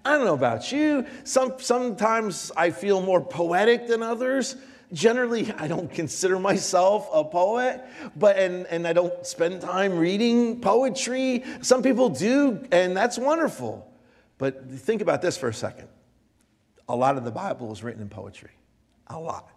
I 0.03 0.17
don't 0.17 0.25
know 0.25 0.33
about 0.33 0.71
you. 0.71 1.05
Some, 1.23 1.53
sometimes 1.59 2.51
I 2.57 2.71
feel 2.71 3.01
more 3.01 3.21
poetic 3.21 3.87
than 3.87 4.03
others 4.03 4.55
generally 4.95 5.51
I 5.51 5.67
don't 5.67 5.91
consider 5.91 6.39
myself 6.39 7.07
a 7.13 7.23
poet, 7.23 7.83
but 8.15 8.39
and, 8.39 8.65
and 8.67 8.87
I 8.87 8.93
don't 8.93 9.25
spend 9.25 9.61
time 9.61 9.99
reading 9.99 10.61
poetry. 10.61 11.43
Some 11.61 11.83
people 11.83 12.09
do, 12.09 12.65
and 12.71 12.97
that's 12.97 13.19
wonderful. 13.19 13.91
But 14.37 14.71
think 14.71 15.01
about 15.01 15.21
this 15.21 15.37
for 15.37 15.49
a 15.49 15.53
second. 15.53 15.89
A 16.89 16.95
lot 16.95 17.17
of 17.17 17.23
the 17.23 17.31
Bible 17.31 17.71
is 17.71 17.83
written 17.83 18.01
in 18.01 18.09
poetry. 18.09 18.51
A 19.07 19.19
lot. 19.19 19.49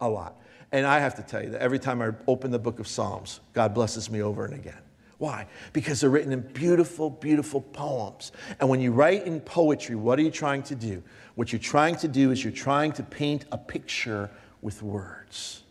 A 0.00 0.08
lot. 0.08 0.40
And 0.72 0.86
I 0.86 0.98
have 1.00 1.14
to 1.16 1.22
tell 1.22 1.42
you 1.42 1.50
that 1.50 1.60
every 1.60 1.78
time 1.78 2.00
I 2.00 2.10
open 2.26 2.50
the 2.50 2.58
book 2.58 2.80
of 2.80 2.88
Psalms, 2.88 3.40
God 3.52 3.74
blesses 3.74 4.10
me 4.10 4.22
over 4.22 4.44
and 4.44 4.54
again. 4.54 4.80
Why? 5.18 5.46
Because 5.72 6.00
they're 6.00 6.10
written 6.10 6.32
in 6.32 6.40
beautiful, 6.40 7.08
beautiful 7.08 7.60
poems. 7.60 8.32
And 8.60 8.68
when 8.68 8.80
you 8.80 8.90
write 8.90 9.26
in 9.26 9.40
poetry, 9.40 9.94
what 9.94 10.18
are 10.18 10.22
you 10.22 10.30
trying 10.30 10.62
to 10.64 10.74
do? 10.74 11.02
What 11.36 11.52
you're 11.52 11.60
trying 11.60 11.96
to 11.96 12.08
do 12.08 12.30
is 12.30 12.42
you're 12.42 12.52
trying 12.52 12.92
to 12.92 13.02
paint 13.02 13.44
a 13.52 13.58
picture 13.58 14.30
with 14.64 14.82
words. 14.82 15.62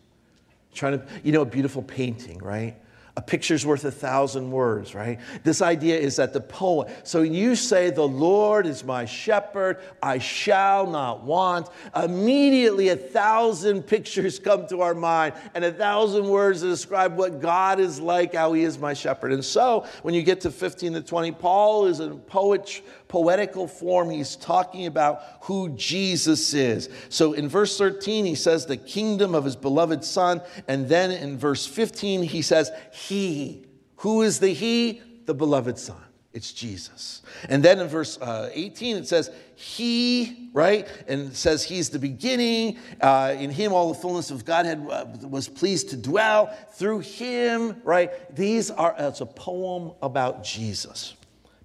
Trying 0.74 1.00
to, 1.00 1.06
you 1.24 1.34
know, 1.34 1.42
a 1.42 1.46
beautiful 1.46 1.82
painting, 1.82 2.38
right? 2.38 2.78
A 3.16 3.22
picture's 3.22 3.64
worth 3.64 3.86
a 3.86 3.92
thousand 3.92 4.50
words, 4.50 4.96
right? 4.96 5.20
This 5.44 5.62
idea 5.62 6.00
is 6.00 6.16
that 6.16 6.34
the 6.34 6.42
poet, 6.42 6.90
so 7.04 7.22
you 7.22 7.56
say, 7.56 7.92
The 7.92 8.08
Lord 8.08 8.66
is 8.66 8.84
my 8.84 9.06
shepherd, 9.06 9.78
I 10.02 10.18
shall 10.18 10.88
not 10.88 11.24
want. 11.24 11.70
Immediately, 11.96 12.90
a 12.90 12.96
thousand 12.96 13.84
pictures 13.88 14.40
come 14.40 14.66
to 14.70 14.82
our 14.82 14.96
mind 14.96 15.36
and 15.54 15.64
a 15.64 15.72
thousand 15.72 16.28
words 16.28 16.62
to 16.62 16.68
describe 16.70 17.16
what 17.16 17.40
God 17.40 17.80
is 17.80 18.00
like, 18.00 18.34
how 18.34 18.54
He 18.54 18.64
is 18.64 18.80
my 18.80 18.96
shepherd. 18.96 19.32
And 19.32 19.46
so, 19.46 19.86
when 20.02 20.16
you 20.16 20.24
get 20.24 20.42
to 20.42 20.52
15 20.52 20.94
to 20.94 21.02
20, 21.02 21.34
Paul 21.34 21.86
is 21.86 22.00
in 22.00 22.18
poet, 22.18 22.82
poetical 23.10 23.68
form. 23.68 24.10
He's 24.10 24.36
talking 24.36 24.88
about 24.88 25.22
who 25.42 25.70
Jesus 25.76 26.56
is. 26.56 26.90
So, 27.10 27.34
in 27.34 27.48
verse 27.48 27.78
13, 27.78 28.26
he 28.26 28.34
says, 28.34 28.66
The 28.66 28.78
kingdom 28.78 29.36
of 29.36 29.46
His 29.46 29.56
beloved 29.56 30.04
Son. 30.04 30.42
And 30.68 30.90
then 30.90 31.12
in 31.12 31.38
verse 31.38 31.68
15, 31.68 32.24
he 32.24 32.42
says, 32.42 32.72
he. 33.08 33.66
Who 34.04 34.22
is 34.22 34.40
the 34.40 34.50
He? 34.50 35.02
The 35.26 35.34
beloved 35.34 35.78
Son. 35.78 35.96
It's 36.34 36.52
Jesus. 36.52 37.22
And 37.48 37.64
then 37.64 37.80
in 37.80 37.88
verse 37.88 38.18
uh, 38.20 38.50
18, 38.52 38.98
it 38.98 39.08
says, 39.08 39.32
He, 39.56 40.50
right? 40.52 40.86
And 41.08 41.32
it 41.32 41.36
says, 41.38 41.64
He's 41.64 41.90
the 41.90 42.00
beginning. 42.00 42.80
Uh, 43.00 43.34
in 43.38 43.50
Him, 43.50 43.72
all 43.72 43.94
the 43.94 44.00
fullness 44.00 44.30
of 44.30 44.44
Godhead 44.44 44.86
uh, 44.90 45.06
was 45.22 45.48
pleased 45.48 45.92
to 45.92 45.96
dwell. 45.96 46.54
Through 46.74 47.00
Him, 47.00 47.82
right? 47.86 48.12
These 48.36 48.72
are, 48.72 48.94
it's 48.98 49.22
a 49.22 49.26
poem 49.26 49.94
about 50.02 50.44
Jesus, 50.44 51.14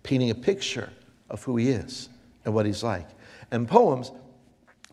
painting 0.04 0.30
a 0.30 0.36
picture 0.36 0.92
of 1.28 1.42
who 1.42 1.56
He 1.56 1.70
is 1.70 2.08
and 2.44 2.54
what 2.54 2.66
He's 2.66 2.84
like. 2.84 3.08
And 3.50 3.66
poems 3.66 4.12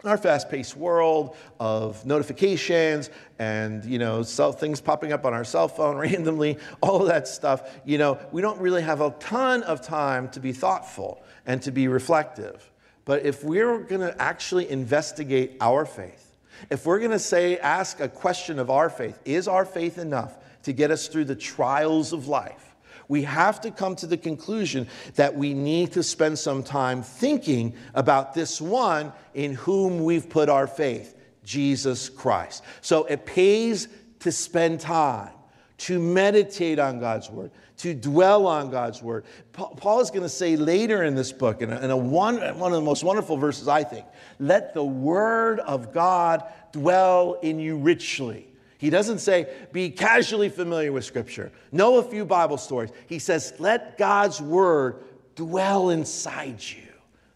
our 0.08 0.18
fast-paced 0.18 0.76
world 0.76 1.36
of 1.60 2.06
notifications 2.06 3.10
and 3.40 3.84
you 3.86 4.00
know 4.00 4.24
things 4.24 4.82
popping 4.82 5.12
up 5.12 5.26
on 5.26 5.34
our 5.34 5.44
cell 5.44 5.68
phone 5.68 5.98
randomly 6.08 6.58
all 6.82 7.02
of 7.02 7.08
that 7.08 7.28
stuff 7.28 7.80
you 7.86 7.98
know 7.98 8.20
we 8.32 8.42
don't 8.42 8.60
really 8.60 8.82
have 8.82 9.02
a 9.02 9.12
ton 9.20 9.64
of 9.64 9.82
time 9.82 10.30
to 10.30 10.40
be 10.40 10.52
thoughtful 10.52 11.24
and 11.46 11.62
to 11.62 11.72
be 11.72 11.88
reflective. 11.88 12.72
But 13.06 13.24
if 13.24 13.44
we're 13.44 13.82
going 13.82 14.02
to 14.02 14.20
actually 14.20 14.70
investigate 14.70 15.58
our 15.62 15.86
faith 15.86 16.26
if 16.70 16.86
we're 16.86 17.00
going 17.00 17.12
to 17.12 17.20
say 17.20 17.58
ask 17.58 18.00
a 18.00 18.10
question 18.10 18.60
of 18.60 18.70
our 18.70 18.90
faith 18.90 19.20
is 19.26 19.48
our 19.48 19.66
faith 19.66 19.98
enough 19.98 20.38
to 20.64 20.74
get 20.74 20.92
us 20.92 21.08
through 21.08 21.26
the 21.26 21.36
trials 21.36 22.14
of 22.14 22.28
life 22.28 22.75
we 23.08 23.24
have 23.24 23.62
to 23.62 23.72
come 23.72 23.96
to 23.98 24.08
the 24.08 24.18
conclusion 24.18 24.88
that 25.16 25.36
we 25.36 25.54
need 25.54 25.92
to 25.94 26.04
spend 26.04 26.40
some 26.40 26.64
time 26.64 27.04
thinking 27.04 27.74
about 27.94 28.34
this 28.34 28.60
one 28.62 29.14
in 29.34 29.54
whom 29.54 30.04
we've 30.04 30.30
put 30.30 30.50
our 30.50 30.68
faith, 30.68 31.16
Jesus 31.44 32.10
Christ. 32.10 32.64
So 32.82 33.06
it 33.06 33.26
pays 33.26 33.88
to 34.20 34.32
spend 34.32 34.80
time, 34.80 35.32
to 35.80 36.00
meditate 36.00 36.80
on 36.80 37.00
God's 37.00 37.30
word, 37.30 37.52
to 37.78 37.94
dwell 37.94 38.48
on 38.48 38.72
God's 38.72 39.02
word. 39.02 39.26
Paul 39.54 40.00
is 40.00 40.10
going 40.10 40.24
to 40.24 40.30
say 40.30 40.56
later 40.56 41.04
in 41.04 41.14
this 41.14 41.32
book, 41.32 41.62
in, 41.62 41.72
a, 41.72 41.80
in 41.82 41.92
a 41.92 41.98
one, 41.98 42.38
one 42.58 42.72
of 42.72 42.78
the 42.78 42.86
most 42.86 43.04
wonderful 43.04 43.38
verses, 43.38 43.68
I 43.68 43.84
think, 43.84 44.06
let 44.40 44.74
the 44.74 44.84
word 44.84 45.60
of 45.60 45.94
God 45.94 46.44
dwell 46.72 47.38
in 47.42 47.60
you 47.60 47.78
richly. 47.78 48.48
He 48.78 48.90
doesn't 48.90 49.20
say, 49.20 49.48
be 49.72 49.90
casually 49.90 50.50
familiar 50.50 50.92
with 50.92 51.06
Scripture, 51.06 51.52
know 51.72 51.98
a 51.98 52.04
few 52.04 52.26
Bible 52.26 52.58
stories. 52.58 52.92
He 53.08 53.20
says, 53.20 53.54
let 53.60 53.98
God's 53.98 54.42
word 54.42 55.04
dwell 55.36 55.90
inside 55.90 56.62
you. 56.62 56.84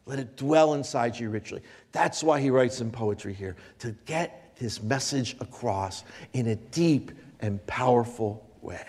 Let 0.06 0.20
it 0.20 0.36
dwell 0.36 0.74
inside 0.74 1.20
you 1.20 1.30
richly. 1.30 1.62
That's 1.92 2.24
why 2.24 2.42
he 2.42 2.50
writes 2.50 2.82
in 2.82 2.92
poetry 2.92 3.34
here, 3.34 3.56
to 3.80 3.92
get 4.06 4.54
his 4.56 4.82
message 4.82 5.36
across 5.40 6.04
in 6.34 6.48
a 6.48 6.56
deep 6.56 7.12
and 7.40 7.66
powerful 7.68 8.46
way. 8.62 8.86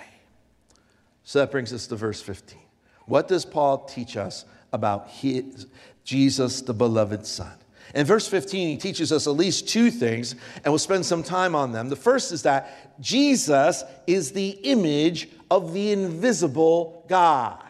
So 1.23 1.39
that 1.39 1.51
brings 1.51 1.73
us 1.73 1.87
to 1.89 1.97
verse 1.97 2.21
15. 2.21 2.59
What 3.07 3.29
does 3.29 3.45
Paul 3.45 3.85
teach 3.85 4.17
us 4.17 4.45
about 4.73 5.09
his, 5.09 5.67
Jesus, 6.05 6.63
the 6.63 6.75
beloved 6.75 7.27
Son? 7.27 7.53
In 7.95 8.07
verse 8.07 8.27
15, 8.27 8.69
he 8.69 8.77
teaches 8.77 9.11
us 9.13 9.27
at 9.27 9.33
least 9.33 9.69
two 9.69 9.91
things, 9.91 10.35
and 10.57 10.67
we'll 10.67 10.79
spend 10.79 11.05
some 11.05 11.23
time 11.23 11.55
on 11.55 11.73
them. 11.73 11.89
The 11.89 11.97
first 11.97 12.33
is 12.33 12.43
that 12.43 13.01
Jesus 13.01 13.83
is 14.07 14.33
the 14.33 14.51
image 14.51 15.29
of 15.51 15.73
the 15.73 15.93
invisible 15.93 17.05
God. 17.09 17.63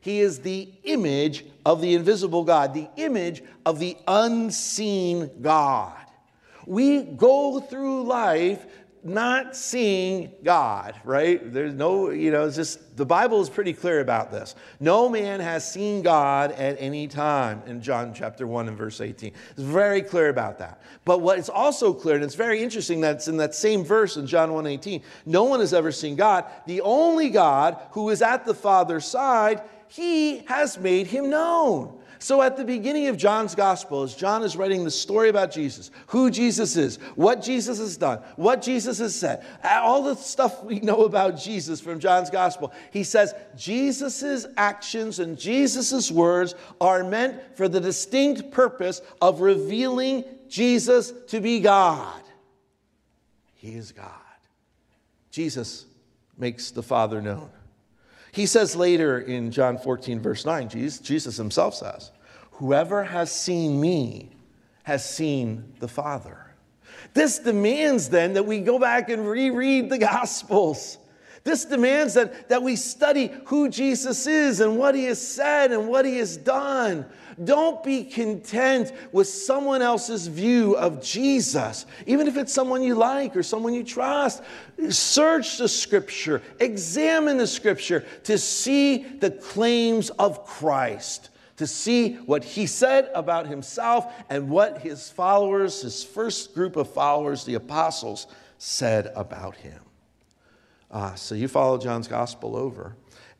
He 0.00 0.20
is 0.20 0.40
the 0.40 0.70
image 0.84 1.44
of 1.66 1.80
the 1.82 1.94
invisible 1.94 2.44
God, 2.44 2.72
the 2.72 2.88
image 2.96 3.42
of 3.66 3.78
the 3.78 3.96
unseen 4.06 5.30
God. 5.42 5.92
We 6.66 7.02
go 7.02 7.60
through 7.60 8.04
life 8.04 8.64
not 9.08 9.56
seeing 9.56 10.32
God, 10.42 10.94
right? 11.04 11.52
There's 11.52 11.74
no, 11.74 12.10
you 12.10 12.30
know, 12.30 12.46
it's 12.46 12.56
just 12.56 12.96
the 12.96 13.06
Bible 13.06 13.40
is 13.40 13.48
pretty 13.48 13.72
clear 13.72 14.00
about 14.00 14.30
this. 14.30 14.54
No 14.80 15.08
man 15.08 15.40
has 15.40 15.70
seen 15.70 16.02
God 16.02 16.52
at 16.52 16.76
any 16.78 17.08
time 17.08 17.62
in 17.66 17.80
John 17.80 18.14
chapter 18.14 18.46
1 18.46 18.68
and 18.68 18.76
verse 18.76 19.00
18. 19.00 19.32
It's 19.50 19.60
very 19.60 20.02
clear 20.02 20.28
about 20.28 20.58
that. 20.58 20.82
But 21.04 21.20
what 21.20 21.38
is 21.38 21.48
also 21.48 21.92
clear, 21.92 22.16
and 22.16 22.24
it's 22.24 22.34
very 22.34 22.62
interesting 22.62 23.00
that 23.02 23.16
it's 23.16 23.28
in 23.28 23.36
that 23.38 23.54
same 23.54 23.84
verse 23.84 24.16
in 24.16 24.26
John 24.26 24.52
1 24.52 24.66
18, 24.66 25.02
no 25.26 25.44
one 25.44 25.60
has 25.60 25.74
ever 25.74 25.92
seen 25.92 26.16
God. 26.16 26.44
The 26.66 26.80
only 26.82 27.30
God 27.30 27.80
who 27.92 28.10
is 28.10 28.22
at 28.22 28.44
the 28.44 28.54
Father's 28.54 29.06
side, 29.06 29.62
he 29.88 30.38
has 30.46 30.78
made 30.78 31.06
him 31.06 31.30
known. 31.30 31.97
So, 32.20 32.42
at 32.42 32.56
the 32.56 32.64
beginning 32.64 33.06
of 33.06 33.16
John's 33.16 33.54
gospel, 33.54 34.02
as 34.02 34.14
John 34.14 34.42
is 34.42 34.56
writing 34.56 34.84
the 34.84 34.90
story 34.90 35.28
about 35.28 35.52
Jesus, 35.52 35.90
who 36.08 36.30
Jesus 36.30 36.76
is, 36.76 36.96
what 37.14 37.42
Jesus 37.42 37.78
has 37.78 37.96
done, 37.96 38.18
what 38.36 38.60
Jesus 38.60 38.98
has 38.98 39.14
said, 39.14 39.44
all 39.64 40.02
the 40.02 40.16
stuff 40.16 40.64
we 40.64 40.80
know 40.80 41.04
about 41.04 41.38
Jesus 41.38 41.80
from 41.80 42.00
John's 42.00 42.30
gospel, 42.30 42.72
he 42.90 43.04
says 43.04 43.34
Jesus' 43.56 44.46
actions 44.56 45.20
and 45.20 45.38
Jesus' 45.38 46.10
words 46.10 46.54
are 46.80 47.04
meant 47.04 47.40
for 47.56 47.68
the 47.68 47.80
distinct 47.80 48.50
purpose 48.50 49.00
of 49.20 49.40
revealing 49.40 50.24
Jesus 50.48 51.12
to 51.28 51.40
be 51.40 51.60
God. 51.60 52.22
He 53.54 53.74
is 53.74 53.92
God. 53.92 54.12
Jesus 55.30 55.86
makes 56.36 56.70
the 56.70 56.82
Father 56.82 57.20
known. 57.20 57.50
He 58.38 58.46
says 58.46 58.76
later 58.76 59.18
in 59.18 59.50
John 59.50 59.78
14, 59.78 60.20
verse 60.20 60.46
9, 60.46 60.68
Jesus 60.68 61.36
himself 61.36 61.74
says, 61.74 62.12
Whoever 62.52 63.02
has 63.02 63.32
seen 63.32 63.80
me 63.80 64.30
has 64.84 65.04
seen 65.04 65.74
the 65.80 65.88
Father. 65.88 66.54
This 67.14 67.40
demands 67.40 68.10
then 68.10 68.34
that 68.34 68.46
we 68.46 68.60
go 68.60 68.78
back 68.78 69.10
and 69.10 69.28
reread 69.28 69.90
the 69.90 69.98
Gospels. 69.98 70.98
This 71.42 71.64
demands 71.64 72.14
that, 72.14 72.48
that 72.48 72.62
we 72.62 72.76
study 72.76 73.32
who 73.46 73.68
Jesus 73.68 74.28
is 74.28 74.60
and 74.60 74.78
what 74.78 74.94
he 74.94 75.06
has 75.06 75.20
said 75.20 75.72
and 75.72 75.88
what 75.88 76.04
he 76.04 76.18
has 76.18 76.36
done. 76.36 77.06
Don't 77.44 77.82
be 77.82 78.04
content 78.04 78.92
with 79.12 79.28
someone 79.28 79.82
else's 79.82 80.26
view 80.26 80.76
of 80.76 81.02
Jesus, 81.02 81.86
even 82.06 82.26
if 82.26 82.36
it's 82.36 82.52
someone 82.52 82.82
you 82.82 82.94
like 82.94 83.36
or 83.36 83.42
someone 83.42 83.74
you 83.74 83.84
trust. 83.84 84.42
Search 84.88 85.58
the 85.58 85.68
scripture, 85.68 86.42
examine 86.60 87.36
the 87.36 87.46
scripture 87.46 88.04
to 88.24 88.38
see 88.38 88.98
the 88.98 89.30
claims 89.30 90.10
of 90.10 90.44
Christ, 90.46 91.30
to 91.56 91.66
see 91.66 92.14
what 92.14 92.44
he 92.44 92.66
said 92.66 93.10
about 93.14 93.46
himself 93.46 94.12
and 94.28 94.48
what 94.48 94.78
his 94.78 95.10
followers, 95.10 95.82
his 95.82 96.02
first 96.02 96.54
group 96.54 96.76
of 96.76 96.92
followers, 96.92 97.44
the 97.44 97.54
apostles, 97.54 98.26
said 98.58 99.12
about 99.14 99.56
him. 99.56 99.80
Uh, 100.90 101.14
so 101.14 101.34
you 101.34 101.48
follow 101.48 101.78
John's 101.78 102.08
gospel 102.08 102.56
over. 102.56 102.96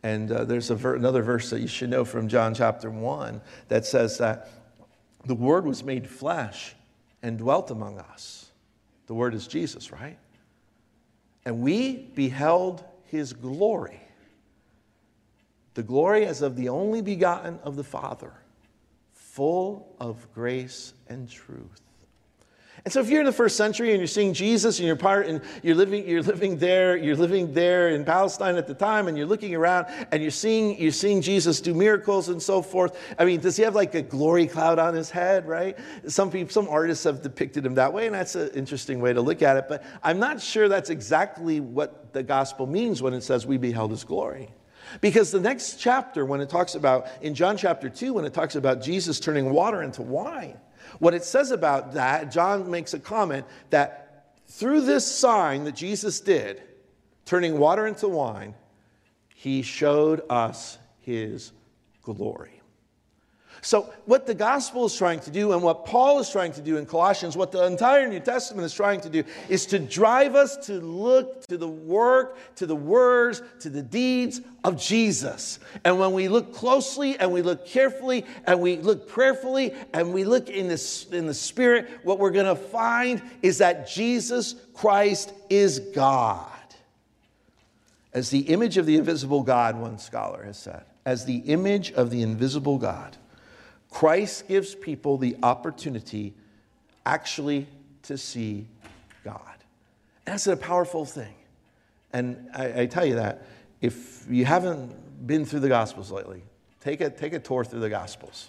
And 0.08 0.32
uh, 0.32 0.44
there's 0.44 0.70
ver- 0.70 0.96
another 0.96 1.22
verse 1.22 1.50
that 1.50 1.60
you 1.60 1.68
should 1.68 1.90
know 1.90 2.02
from 2.02 2.28
John 2.28 2.54
chapter 2.54 2.90
1 2.90 3.42
that 3.68 3.84
says 3.84 4.16
that 4.18 4.48
the 5.26 5.34
Word 5.34 5.66
was 5.66 5.84
made 5.84 6.08
flesh 6.08 6.74
and 7.22 7.36
dwelt 7.36 7.70
among 7.70 7.98
us. 7.98 8.50
The 9.06 9.12
Word 9.12 9.34
is 9.34 9.46
Jesus, 9.46 9.92
right? 9.92 10.16
And 11.44 11.60
we 11.60 12.10
beheld 12.14 12.84
his 13.04 13.34
glory. 13.34 14.00
The 15.74 15.82
glory 15.82 16.24
as 16.24 16.40
of 16.40 16.56
the 16.56 16.70
only 16.70 17.02
begotten 17.02 17.58
of 17.62 17.76
the 17.76 17.84
Father, 17.84 18.32
full 19.12 19.94
of 20.00 20.26
grace 20.32 20.94
and 21.10 21.28
truth. 21.28 21.82
And 22.84 22.92
so 22.92 23.00
if 23.00 23.10
you're 23.10 23.20
in 23.20 23.26
the 23.26 23.32
first 23.32 23.56
century 23.56 23.90
and 23.90 23.98
you're 23.98 24.06
seeing 24.06 24.32
Jesus 24.32 24.78
and 24.78 24.86
you're 24.86 24.96
part 24.96 25.26
and 25.26 25.40
you're 25.62 25.74
living, 25.74 26.08
you're 26.08 26.22
living 26.22 26.58
there, 26.58 26.96
you're 26.96 27.16
living 27.16 27.52
there 27.52 27.90
in 27.90 28.04
Palestine 28.04 28.56
at 28.56 28.66
the 28.66 28.74
time, 28.74 29.08
and 29.08 29.18
you're 29.18 29.26
looking 29.26 29.54
around 29.54 29.86
and 30.12 30.22
you're 30.22 30.30
seeing, 30.30 30.80
you're 30.80 30.92
seeing 30.92 31.20
Jesus 31.20 31.60
do 31.60 31.74
miracles 31.74 32.28
and 32.28 32.40
so 32.40 32.62
forth. 32.62 32.98
I 33.18 33.24
mean, 33.24 33.40
does 33.40 33.56
he 33.56 33.62
have 33.64 33.74
like 33.74 33.94
a 33.94 34.02
glory 34.02 34.46
cloud 34.46 34.78
on 34.78 34.94
his 34.94 35.10
head, 35.10 35.46
right? 35.46 35.76
Some 36.06 36.30
people, 36.30 36.52
some 36.52 36.68
artists 36.68 37.04
have 37.04 37.22
depicted 37.22 37.66
him 37.66 37.74
that 37.74 37.92
way, 37.92 38.06
and 38.06 38.14
that's 38.14 38.34
an 38.34 38.50
interesting 38.54 39.00
way 39.00 39.12
to 39.12 39.20
look 39.20 39.42
at 39.42 39.56
it. 39.56 39.66
But 39.68 39.84
I'm 40.02 40.18
not 40.18 40.40
sure 40.40 40.68
that's 40.68 40.90
exactly 40.90 41.60
what 41.60 42.12
the 42.12 42.22
gospel 42.22 42.66
means 42.66 43.02
when 43.02 43.12
it 43.12 43.22
says 43.22 43.46
we 43.46 43.58
beheld 43.58 43.90
his 43.90 44.04
glory. 44.04 44.50
Because 45.00 45.30
the 45.30 45.40
next 45.40 45.78
chapter, 45.78 46.24
when 46.24 46.40
it 46.40 46.48
talks 46.48 46.74
about, 46.74 47.08
in 47.20 47.34
John 47.34 47.56
chapter 47.56 47.88
2, 47.88 48.14
when 48.14 48.24
it 48.24 48.32
talks 48.32 48.54
about 48.54 48.80
Jesus 48.80 49.20
turning 49.20 49.50
water 49.50 49.82
into 49.82 50.02
wine, 50.02 50.58
what 50.98 51.14
it 51.14 51.24
says 51.24 51.50
about 51.50 51.94
that, 51.94 52.30
John 52.30 52.70
makes 52.70 52.94
a 52.94 52.98
comment 52.98 53.46
that 53.70 54.34
through 54.48 54.82
this 54.82 55.06
sign 55.06 55.64
that 55.64 55.74
Jesus 55.74 56.20
did, 56.20 56.62
turning 57.24 57.58
water 57.58 57.86
into 57.86 58.08
wine, 58.08 58.54
he 59.34 59.62
showed 59.62 60.22
us 60.30 60.78
his 61.00 61.52
glory. 62.02 62.57
So, 63.60 63.92
what 64.04 64.26
the 64.26 64.34
gospel 64.34 64.86
is 64.86 64.96
trying 64.96 65.20
to 65.20 65.30
do, 65.30 65.52
and 65.52 65.62
what 65.62 65.84
Paul 65.84 66.20
is 66.20 66.30
trying 66.30 66.52
to 66.52 66.60
do 66.60 66.76
in 66.76 66.86
Colossians, 66.86 67.36
what 67.36 67.50
the 67.50 67.64
entire 67.64 68.08
New 68.08 68.20
Testament 68.20 68.64
is 68.64 68.72
trying 68.72 69.00
to 69.00 69.10
do, 69.10 69.24
is 69.48 69.66
to 69.66 69.78
drive 69.78 70.34
us 70.34 70.56
to 70.66 70.74
look 70.80 71.46
to 71.48 71.56
the 71.56 71.68
work, 71.68 72.38
to 72.56 72.66
the 72.66 72.76
words, 72.76 73.42
to 73.60 73.70
the 73.70 73.82
deeds 73.82 74.40
of 74.62 74.80
Jesus. 74.80 75.58
And 75.84 75.98
when 75.98 76.12
we 76.12 76.28
look 76.28 76.54
closely 76.54 77.18
and 77.18 77.32
we 77.32 77.42
look 77.42 77.66
carefully 77.66 78.24
and 78.46 78.60
we 78.60 78.76
look 78.76 79.08
prayerfully 79.08 79.74
and 79.92 80.12
we 80.12 80.24
look 80.24 80.48
in 80.48 80.68
the, 80.68 81.06
in 81.12 81.26
the 81.26 81.34
Spirit, 81.34 81.88
what 82.04 82.18
we're 82.18 82.30
going 82.30 82.46
to 82.46 82.56
find 82.56 83.22
is 83.42 83.58
that 83.58 83.88
Jesus 83.88 84.54
Christ 84.74 85.32
is 85.50 85.80
God. 85.80 86.46
As 88.12 88.30
the 88.30 88.40
image 88.40 88.76
of 88.76 88.86
the 88.86 88.96
invisible 88.96 89.42
God, 89.42 89.76
one 89.76 89.98
scholar 89.98 90.44
has 90.44 90.58
said, 90.58 90.84
as 91.04 91.24
the 91.24 91.38
image 91.38 91.92
of 91.92 92.10
the 92.10 92.22
invisible 92.22 92.78
God. 92.78 93.16
Christ 93.90 94.48
gives 94.48 94.74
people 94.74 95.16
the 95.16 95.36
opportunity 95.42 96.34
actually 97.06 97.66
to 98.02 98.18
see 98.18 98.66
God. 99.24 99.40
And 100.26 100.34
that's 100.34 100.46
a 100.46 100.56
powerful 100.56 101.04
thing. 101.04 101.34
And 102.12 102.48
I, 102.54 102.82
I, 102.82 102.86
tell 102.86 103.04
you 103.04 103.16
that 103.16 103.46
if 103.80 104.26
you 104.30 104.44
haven't 104.44 105.26
been 105.26 105.44
through 105.44 105.60
the 105.60 105.68
Gospels 105.68 106.10
lately, 106.10 106.42
take 106.80 107.00
a, 107.00 107.10
take 107.10 107.32
a 107.32 107.38
tour 107.38 107.64
through 107.64 107.80
the 107.80 107.90
Gospels. 107.90 108.48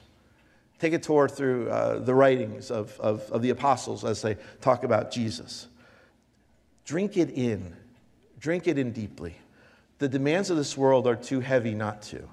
Take 0.79 0.93
a 0.93 0.99
tour 0.99 1.27
through 1.27 1.69
uh, 1.69 1.99
the 1.99 2.13
writings 2.13 2.71
of, 2.71 2.97
of, 2.99 3.29
of 3.31 3.41
the 3.41 3.49
apostles 3.49 4.05
as 4.05 4.21
they 4.21 4.37
talk 4.61 4.83
about 4.83 5.11
Jesus. 5.11 5.67
Drink 6.85 7.17
it 7.17 7.31
in, 7.31 7.75
drink 8.39 8.67
it 8.67 8.77
in 8.77 8.93
deeply. 8.93 9.35
The 9.99 10.07
demands 10.07 10.49
of 10.49 10.55
this 10.55 10.77
world 10.77 11.05
are 11.05 11.17
too 11.17 11.41
heavy 11.41 11.73
not 11.75 12.01
to 12.03 12.27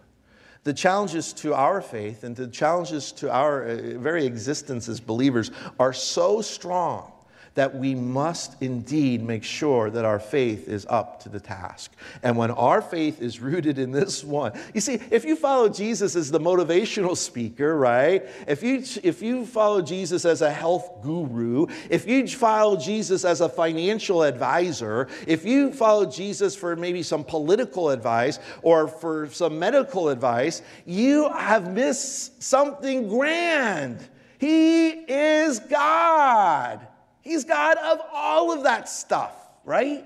the 0.67 0.75
challenges 0.75 1.33
to 1.33 1.55
our 1.55 1.81
faith 1.81 2.25
and 2.25 2.35
the 2.35 2.49
challenges 2.49 3.13
to 3.13 3.31
our 3.31 3.63
uh, 3.63 3.77
very 3.99 4.27
existence 4.27 4.89
as 4.89 4.99
believers 4.99 5.53
are 5.79 5.93
so 5.93 6.43
strong 6.43 7.13
that 7.57 7.75
we 7.75 7.95
must 7.95 8.63
indeed 8.63 9.23
make 9.23 9.43
sure 9.43 9.91
that 9.91 10.05
our 10.05 10.21
faith 10.21 10.69
is 10.69 10.87
up 10.89 11.23
to 11.23 11.29
the 11.29 11.41
task. 11.41 11.91
And 12.23 12.37
when 12.37 12.51
our 12.51 12.81
faith 12.81 13.21
is 13.21 13.41
rooted 13.41 13.79
in 13.79 13.93
this 13.93 14.23
one, 14.23 14.53
you 14.75 14.81
see, 14.81 15.01
if 15.11 15.25
you 15.25 15.37
follow 15.37 15.69
Jesus 15.69 16.15
as 16.17 16.31
the 16.31 16.39
motivational 16.39 17.17
speaker, 17.17 17.77
right? 17.77 18.25
If 18.47 18.63
you, 18.63 18.85
if 19.03 19.23
you 19.23 19.47
follow 19.47 19.83
Jesus 19.83 20.25
as 20.25 20.43
a 20.43 20.51
health 20.51 21.03
guru, 21.03 21.67
if 21.91 22.07
you 22.07 22.29
follow 22.29 22.77
Jesus 22.77 23.25
as 23.25 23.41
a 23.41 23.49
financial 23.49 24.23
advisor, 24.23 25.09
if 25.27 25.45
you 25.45 25.73
follow 25.73 26.05
Jesus 26.05 26.55
for 26.55 26.77
maybe 26.77 27.03
some 27.03 27.25
political 27.25 27.91
advice 27.91 28.39
or 28.63 28.87
for 28.87 29.29
some 29.31 29.59
medical 29.59 30.11
advice, 30.11 30.63
you 30.85 31.31
have 31.31 31.73
missed 31.73 32.43
something 32.43 33.09
grand. 33.09 33.99
He 34.39 34.91
is 34.91 35.59
God. 35.59 36.87
He's 37.27 37.45
God 37.45 37.77
of 37.79 38.01
all 38.13 38.53
of 38.53 38.63
that 38.63 38.89
stuff, 38.89 39.35
right? 39.65 40.05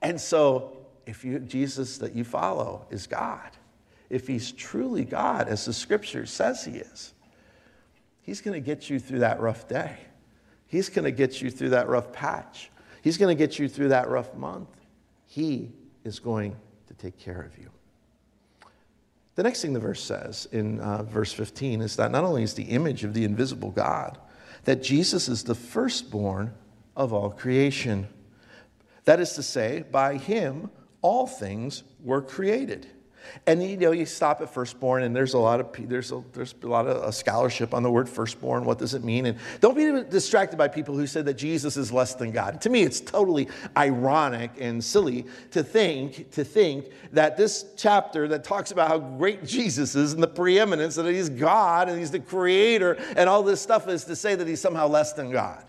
And 0.00 0.18
so, 0.18 0.78
if 1.04 1.22
you, 1.22 1.38
Jesus 1.38 1.98
that 1.98 2.14
you 2.14 2.24
follow 2.24 2.86
is 2.90 3.06
God, 3.06 3.50
if 4.08 4.26
he's 4.26 4.52
truly 4.52 5.04
God, 5.04 5.48
as 5.48 5.66
the 5.66 5.74
scripture 5.74 6.24
says 6.24 6.64
he 6.64 6.78
is, 6.78 7.12
he's 8.22 8.40
going 8.40 8.54
to 8.54 8.64
get 8.64 8.88
you 8.88 8.98
through 8.98 9.18
that 9.18 9.38
rough 9.38 9.68
day. 9.68 9.98
He's 10.66 10.88
going 10.88 11.04
to 11.04 11.10
get 11.10 11.42
you 11.42 11.50
through 11.50 11.70
that 11.70 11.88
rough 11.88 12.10
patch. 12.10 12.70
He's 13.02 13.18
going 13.18 13.36
to 13.36 13.38
get 13.38 13.58
you 13.58 13.68
through 13.68 13.88
that 13.88 14.08
rough 14.08 14.34
month. 14.34 14.70
He 15.26 15.72
is 16.04 16.18
going 16.20 16.56
to 16.86 16.94
take 16.94 17.18
care 17.18 17.42
of 17.42 17.58
you. 17.58 17.68
The 19.34 19.42
next 19.42 19.60
thing 19.60 19.74
the 19.74 19.80
verse 19.80 20.02
says 20.02 20.48
in 20.52 20.80
uh, 20.80 21.02
verse 21.02 21.34
15 21.34 21.82
is 21.82 21.96
that 21.96 22.10
not 22.10 22.24
only 22.24 22.42
is 22.42 22.54
the 22.54 22.64
image 22.64 23.04
of 23.04 23.12
the 23.12 23.24
invisible 23.24 23.70
God, 23.70 24.18
that 24.66 24.82
Jesus 24.82 25.28
is 25.28 25.44
the 25.44 25.54
firstborn 25.54 26.52
of 26.96 27.12
all 27.12 27.30
creation. 27.30 28.08
That 29.04 29.20
is 29.20 29.32
to 29.34 29.42
say, 29.42 29.84
by 29.90 30.16
him, 30.16 30.70
all 31.02 31.26
things 31.28 31.84
were 32.00 32.20
created. 32.20 32.88
And 33.46 33.62
you 33.62 33.76
know, 33.76 33.92
you 33.92 34.06
stop 34.06 34.40
at 34.40 34.52
firstborn, 34.52 35.02
and 35.02 35.14
there's 35.14 35.34
a 35.34 35.38
lot 35.38 35.60
of 35.60 35.88
there's 35.88 36.12
a, 36.12 36.22
there's 36.32 36.54
a 36.62 36.66
lot 36.66 36.86
of 36.86 37.14
scholarship 37.14 37.74
on 37.74 37.82
the 37.82 37.90
word 37.90 38.08
firstborn. 38.08 38.64
What 38.64 38.78
does 38.78 38.94
it 38.94 39.04
mean? 39.04 39.26
And 39.26 39.38
don't 39.60 39.76
be 39.76 40.08
distracted 40.10 40.56
by 40.56 40.68
people 40.68 40.96
who 40.96 41.06
say 41.06 41.22
that 41.22 41.34
Jesus 41.34 41.76
is 41.76 41.92
less 41.92 42.14
than 42.14 42.30
God. 42.30 42.60
To 42.62 42.70
me, 42.70 42.82
it's 42.82 43.00
totally 43.00 43.48
ironic 43.76 44.52
and 44.58 44.82
silly 44.82 45.26
to 45.52 45.62
think 45.62 46.30
to 46.32 46.44
think 46.44 46.86
that 47.12 47.36
this 47.36 47.66
chapter 47.76 48.28
that 48.28 48.44
talks 48.44 48.70
about 48.70 48.88
how 48.88 48.98
great 48.98 49.44
Jesus 49.44 49.94
is 49.94 50.12
and 50.12 50.22
the 50.22 50.28
preeminence 50.28 50.94
that 50.96 51.06
he's 51.06 51.28
God 51.28 51.88
and 51.88 51.98
he's 51.98 52.10
the 52.10 52.20
creator 52.20 52.94
and 53.16 53.28
all 53.28 53.42
this 53.42 53.60
stuff 53.60 53.88
is 53.88 54.04
to 54.04 54.16
say 54.16 54.34
that 54.34 54.46
he's 54.46 54.60
somehow 54.60 54.86
less 54.86 55.12
than 55.12 55.30
God. 55.30 55.64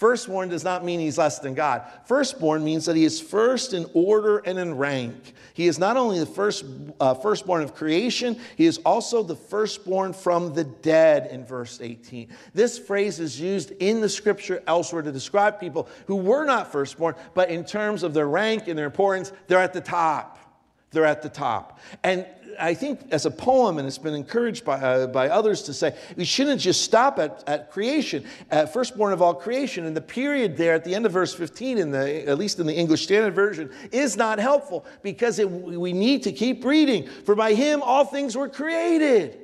Firstborn 0.00 0.48
does 0.48 0.64
not 0.64 0.82
mean 0.82 0.98
he's 0.98 1.18
less 1.18 1.40
than 1.40 1.52
God. 1.52 1.82
Firstborn 2.06 2.64
means 2.64 2.86
that 2.86 2.96
he 2.96 3.04
is 3.04 3.20
first 3.20 3.74
in 3.74 3.84
order 3.92 4.38
and 4.38 4.58
in 4.58 4.78
rank. 4.78 5.34
He 5.52 5.66
is 5.66 5.78
not 5.78 5.98
only 5.98 6.18
the 6.18 6.24
first, 6.24 6.64
uh, 6.98 7.12
firstborn 7.12 7.62
of 7.62 7.74
creation, 7.74 8.40
he 8.56 8.64
is 8.64 8.78
also 8.78 9.22
the 9.22 9.36
firstborn 9.36 10.14
from 10.14 10.54
the 10.54 10.64
dead 10.64 11.30
in 11.30 11.44
verse 11.44 11.82
18. 11.82 12.28
This 12.54 12.78
phrase 12.78 13.20
is 13.20 13.38
used 13.38 13.72
in 13.72 14.00
the 14.00 14.08
scripture 14.08 14.62
elsewhere 14.66 15.02
to 15.02 15.12
describe 15.12 15.60
people 15.60 15.86
who 16.06 16.16
were 16.16 16.46
not 16.46 16.72
firstborn, 16.72 17.14
but 17.34 17.50
in 17.50 17.62
terms 17.62 18.02
of 18.02 18.14
their 18.14 18.26
rank 18.26 18.68
and 18.68 18.78
their 18.78 18.86
importance, 18.86 19.32
they're 19.48 19.58
at 19.58 19.74
the 19.74 19.82
top. 19.82 20.38
They're 20.92 21.04
at 21.04 21.20
the 21.20 21.28
top. 21.28 21.78
And 22.02 22.24
I 22.58 22.74
think 22.74 23.00
as 23.10 23.26
a 23.26 23.30
poem, 23.30 23.78
and 23.78 23.86
it's 23.86 23.98
been 23.98 24.14
encouraged 24.14 24.64
by, 24.64 24.80
uh, 24.80 25.06
by 25.06 25.28
others 25.28 25.62
to 25.62 25.74
say, 25.74 25.94
we 26.16 26.24
shouldn't 26.24 26.60
just 26.60 26.82
stop 26.82 27.18
at, 27.18 27.44
at 27.46 27.70
creation, 27.70 28.24
at 28.50 28.72
firstborn 28.72 29.12
of 29.12 29.22
all 29.22 29.34
creation. 29.34 29.86
And 29.86 29.96
the 29.96 30.00
period 30.00 30.56
there 30.56 30.74
at 30.74 30.84
the 30.84 30.94
end 30.94 31.06
of 31.06 31.12
verse 31.12 31.34
15, 31.34 31.78
in 31.78 31.90
the, 31.90 32.28
at 32.28 32.38
least 32.38 32.58
in 32.58 32.66
the 32.66 32.74
English 32.74 33.04
Standard 33.04 33.34
Version, 33.34 33.70
is 33.92 34.16
not 34.16 34.38
helpful 34.38 34.84
because 35.02 35.38
it, 35.38 35.50
we 35.50 35.92
need 35.92 36.22
to 36.24 36.32
keep 36.32 36.64
reading. 36.64 37.08
For 37.24 37.34
by 37.34 37.54
him 37.54 37.82
all 37.82 38.04
things 38.04 38.36
were 38.36 38.48
created. 38.48 39.38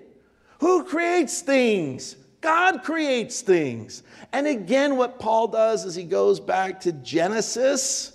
Who 0.60 0.84
creates 0.84 1.42
things? 1.42 2.16
God 2.40 2.82
creates 2.82 3.40
things. 3.40 4.02
And 4.32 4.46
again, 4.46 4.96
what 4.96 5.18
Paul 5.18 5.48
does 5.48 5.84
is 5.84 5.94
he 5.94 6.04
goes 6.04 6.40
back 6.40 6.80
to 6.80 6.92
Genesis. 6.92 8.12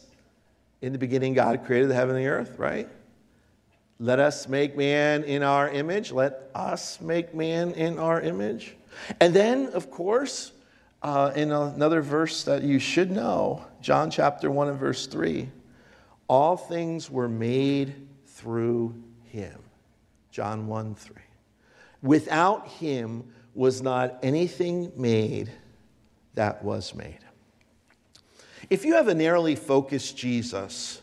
In 0.82 0.94
the 0.94 0.98
beginning, 0.98 1.34
God 1.34 1.66
created 1.66 1.90
the 1.90 1.94
heaven 1.94 2.16
and 2.16 2.26
the 2.26 2.30
earth, 2.30 2.58
right? 2.58 2.88
Let 4.02 4.18
us 4.18 4.48
make 4.48 4.76
man 4.76 5.24
in 5.26 5.44
our 5.44 5.70
image. 5.70 6.12
Let 6.12 6.50
us 6.56 7.00
make 7.02 7.36
man 7.36 7.74
in 7.74 8.00
our 8.00 8.20
image. 8.20 8.76
And 9.20 9.32
then, 9.32 9.68
of 9.74 9.92
course, 9.92 10.54
uh, 11.04 11.32
in 11.36 11.52
another 11.52 12.02
verse 12.02 12.44
that 12.46 12.64
you 12.64 12.80
should 12.80 13.12
know, 13.12 13.64
John 13.80 14.10
chapter 14.10 14.50
1 14.50 14.70
and 14.70 14.80
verse 14.80 15.06
3, 15.06 15.48
all 16.28 16.58
things 16.58 17.12
were 17.12 17.30
made 17.30 17.94
through 18.26 18.96
him. 19.26 19.60
John 20.32 20.66
1 20.66 20.96
3. 20.96 21.16
Without 22.02 22.68
him 22.70 23.32
was 23.54 23.84
not 23.84 24.18
anything 24.24 24.92
made 24.96 25.52
that 26.34 26.64
was 26.64 26.96
made. 26.96 27.20
If 28.68 28.84
you 28.84 28.96
have 28.96 29.10
a 29.10 29.14
narrowly 29.14 29.56
focused 29.56 30.18
Jesus, 30.18 31.01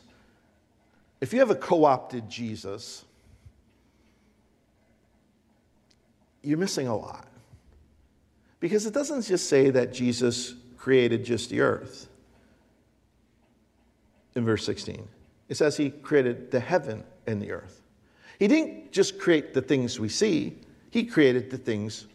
if 1.20 1.33
you 1.33 1.40
have 1.40 1.50
a 1.50 1.57
co 1.57 1.85
opted 1.85 2.28
Jesus, 2.28 3.04
you're 6.42 6.59
missing 6.59 6.87
a 6.87 6.96
lot. 6.96 7.26
Because 8.61 8.87
it 8.87 8.94
doesn't 8.94 9.22
just 9.22 9.48
say 9.48 9.70
that 9.70 9.92
Jesus 9.92 10.54
created 10.76 11.24
just 11.24 11.50
the 11.50 11.61
earth 11.61 12.09
in 14.35 14.44
verse 14.44 14.64
16, 14.64 15.09
it 15.48 15.57
says 15.57 15.76
he 15.76 15.90
created 15.90 16.50
the 16.50 16.61
heaven 16.61 17.02
and 17.26 17.42
the 17.42 17.50
earth. 17.52 17.83
He 18.38 18.46
didn't 18.46 18.92
just 18.92 19.18
create 19.18 19.52
the 19.52 19.62
things 19.62 19.98
we 19.98 20.09
see, 20.09 20.59
he 20.90 21.04
created 21.04 21.50
the 21.50 21.59
things 21.59 22.07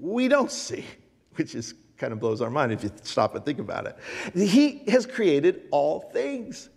we 0.00 0.28
don't 0.28 0.50
see, 0.50 0.84
which 1.36 1.54
is 1.54 1.74
kind 1.96 2.12
of 2.12 2.20
blows 2.20 2.40
our 2.40 2.50
mind 2.50 2.72
if 2.72 2.82
you 2.82 2.90
stop 3.02 3.34
and 3.34 3.44
think 3.44 3.58
about 3.58 3.86
it. 3.86 3.96
He 4.34 4.82
has 4.88 5.06
created 5.06 5.62
all 5.70 6.00
things. 6.12 6.68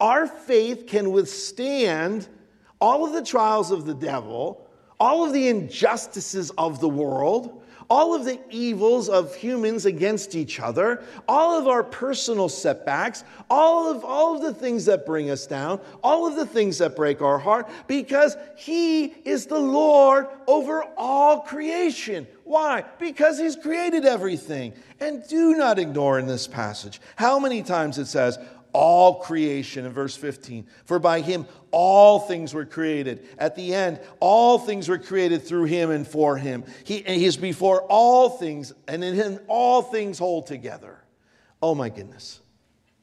Our 0.00 0.26
faith 0.26 0.86
can 0.86 1.10
withstand 1.10 2.28
all 2.80 3.06
of 3.06 3.12
the 3.12 3.24
trials 3.24 3.70
of 3.70 3.86
the 3.86 3.94
devil, 3.94 4.68
all 5.00 5.24
of 5.24 5.32
the 5.32 5.48
injustices 5.48 6.50
of 6.58 6.80
the 6.80 6.88
world, 6.88 7.62
all 7.88 8.14
of 8.14 8.24
the 8.24 8.40
evils 8.50 9.08
of 9.08 9.34
humans 9.34 9.86
against 9.86 10.34
each 10.34 10.58
other, 10.60 11.02
all 11.28 11.58
of 11.58 11.68
our 11.68 11.84
personal 11.84 12.48
setbacks, 12.48 13.24
all 13.48 13.90
of, 13.90 14.04
all 14.04 14.36
of 14.36 14.42
the 14.42 14.54
things 14.54 14.84
that 14.86 15.06
bring 15.06 15.30
us 15.30 15.46
down, 15.46 15.80
all 16.02 16.26
of 16.26 16.36
the 16.36 16.46
things 16.46 16.78
that 16.78 16.96
break 16.96 17.22
our 17.22 17.38
heart, 17.38 17.68
because 17.86 18.36
He 18.56 19.06
is 19.24 19.46
the 19.46 19.58
Lord 19.58 20.26
over 20.46 20.84
all 20.96 21.40
creation. 21.40 22.26
Why? 22.44 22.84
Because 22.98 23.38
He's 23.38 23.56
created 23.56 24.04
everything. 24.04 24.72
And 25.00 25.26
do 25.28 25.54
not 25.54 25.78
ignore 25.78 26.18
in 26.18 26.26
this 26.26 26.46
passage 26.46 27.00
how 27.16 27.38
many 27.38 27.62
times 27.62 27.98
it 27.98 28.06
says, 28.06 28.38
all 28.76 29.14
creation 29.14 29.86
in 29.86 29.92
verse 29.92 30.14
15. 30.14 30.66
For 30.84 30.98
by 30.98 31.22
him 31.22 31.46
all 31.70 32.20
things 32.20 32.52
were 32.52 32.66
created. 32.66 33.26
At 33.38 33.56
the 33.56 33.74
end, 33.74 33.98
all 34.20 34.58
things 34.58 34.86
were 34.88 34.98
created 34.98 35.42
through 35.42 35.64
him 35.64 35.90
and 35.90 36.06
for 36.06 36.36
him. 36.36 36.64
He, 36.84 36.96
is 36.96 37.38
before 37.38 37.82
all 37.84 38.28
things, 38.28 38.74
and 38.86 39.02
in 39.02 39.14
him 39.14 39.40
all 39.48 39.80
things 39.80 40.18
hold 40.18 40.46
together. 40.46 41.02
Oh 41.62 41.74
my 41.74 41.88
goodness. 41.88 42.40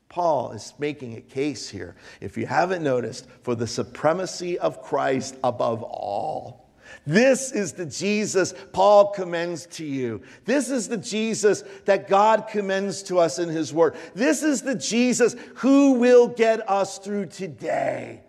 Paul 0.10 0.52
is 0.52 0.76
making 0.78 1.18
a 1.18 1.22
case 1.22 1.68
here, 1.68 1.96
if 2.22 2.38
you 2.38 2.46
haven't 2.46 2.84
noticed, 2.84 3.28
for 3.42 3.56
the 3.56 3.66
supremacy 3.66 4.60
of 4.60 4.84
Christ 4.84 5.36
above 5.44 5.82
all. 5.82 6.63
This 7.06 7.52
is 7.52 7.74
the 7.74 7.86
Jesus 7.86 8.54
Paul 8.72 9.12
commends 9.12 9.66
to 9.68 9.86
you. 9.86 10.22
This 10.46 10.70
is 10.70 10.88
the 10.88 10.98
Jesus 10.98 11.64
that 11.86 12.08
God 12.08 12.48
commends 12.48 13.04
to 13.04 13.20
us 13.20 13.40
in 13.40 13.50
his 13.50 13.74
word. 13.74 13.96
This 14.14 14.44
is 14.44 14.62
the 14.62 14.76
Jesus 14.76 15.36
who 15.56 15.94
will 15.94 16.28
get 16.28 16.70
us 16.70 16.98
through 16.98 17.28
today 17.28 18.22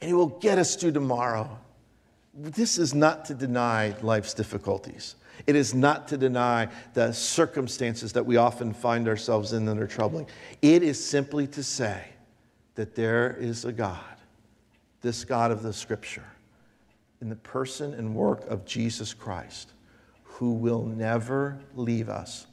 and 0.00 0.08
he 0.08 0.14
will 0.14 0.26
get 0.26 0.58
us 0.58 0.76
through 0.76 0.92
tomorrow. 0.92 1.58
This 2.34 2.78
is 2.78 2.94
not 2.94 3.24
to 3.26 3.34
deny 3.34 3.94
life's 4.02 4.34
difficulties. 4.34 5.16
It 5.46 5.56
is 5.56 5.74
not 5.74 6.08
to 6.08 6.16
deny 6.16 6.68
the 6.94 7.12
circumstances 7.12 8.12
that 8.12 8.24
we 8.24 8.36
often 8.36 8.72
find 8.72 9.08
ourselves 9.08 9.52
in 9.52 9.64
that 9.66 9.78
are 9.78 9.86
troubling. 9.86 10.26
It 10.60 10.82
is 10.82 11.02
simply 11.02 11.46
to 11.48 11.62
say 11.62 12.04
that 12.74 12.94
there 12.94 13.36
is 13.38 13.64
a 13.64 13.72
God, 13.72 14.00
this 15.00 15.24
God 15.24 15.50
of 15.50 15.62
the 15.62 15.72
scripture, 15.72 16.24
in 17.22 17.28
the 17.28 17.36
person 17.36 17.94
and 17.94 18.14
work 18.14 18.46
of 18.48 18.66
Jesus 18.66 19.14
Christ, 19.14 19.72
who 20.24 20.52
will 20.52 20.84
never 20.84 21.58
leave 21.76 22.08
us 22.08 22.46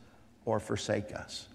or 0.45 0.59
forsake 0.59 1.13
us. 1.13 1.47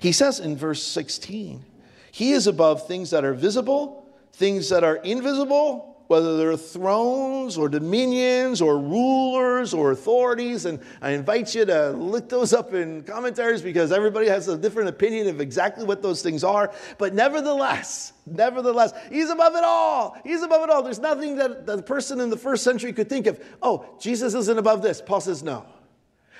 He 0.00 0.12
says 0.12 0.40
in 0.40 0.56
verse 0.56 0.82
16, 0.82 1.64
He 2.10 2.32
is 2.32 2.48
above 2.48 2.86
things 2.86 3.10
that 3.10 3.24
are 3.24 3.32
visible, 3.32 4.06
things 4.32 4.68
that 4.70 4.82
are 4.82 4.96
invisible 4.96 5.97
whether 6.08 6.38
they're 6.38 6.56
thrones 6.56 7.56
or 7.56 7.68
dominions 7.68 8.60
or 8.60 8.78
rulers 8.78 9.72
or 9.72 9.92
authorities. 9.92 10.64
And 10.64 10.80
I 11.00 11.10
invite 11.10 11.54
you 11.54 11.64
to 11.66 11.90
look 11.90 12.28
those 12.28 12.52
up 12.52 12.72
in 12.74 13.02
commentaries 13.02 13.62
because 13.62 13.92
everybody 13.92 14.26
has 14.26 14.48
a 14.48 14.56
different 14.56 14.88
opinion 14.88 15.28
of 15.28 15.40
exactly 15.40 15.84
what 15.84 16.02
those 16.02 16.22
things 16.22 16.42
are. 16.42 16.72
But 16.96 17.14
nevertheless, 17.14 18.14
nevertheless, 18.26 18.92
he's 19.10 19.28
above 19.28 19.54
it 19.54 19.64
all. 19.64 20.16
He's 20.24 20.42
above 20.42 20.62
it 20.62 20.70
all. 20.70 20.82
There's 20.82 20.98
nothing 20.98 21.36
that 21.36 21.66
the 21.66 21.82
person 21.82 22.20
in 22.20 22.30
the 22.30 22.38
first 22.38 22.64
century 22.64 22.92
could 22.92 23.10
think 23.10 23.26
of. 23.26 23.38
Oh, 23.62 23.86
Jesus 24.00 24.34
isn't 24.34 24.58
above 24.58 24.82
this. 24.82 25.02
Paul 25.02 25.20
says 25.20 25.42
no. 25.42 25.66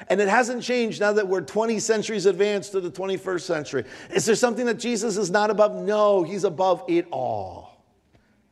And 0.09 0.21
it 0.21 0.29
hasn't 0.29 0.63
changed 0.63 1.01
now 1.01 1.13
that 1.13 1.29
we're 1.29 1.41
20 1.41 1.79
centuries 1.81 2.25
advanced 2.25 2.73
to 2.73 2.81
the 2.81 2.91
21st 2.91 3.41
century. 3.41 3.85
Is 4.15 4.25
there 4.25 4.37
something 4.37 4.65
that 4.67 4.79
Jesus 4.79 5.17
is 5.17 5.31
not 5.31 5.51
above? 5.51 5.75
No, 5.75 6.23
he's 6.23 6.45
above 6.45 6.85
it 6.89 7.07
all. 7.11 7.68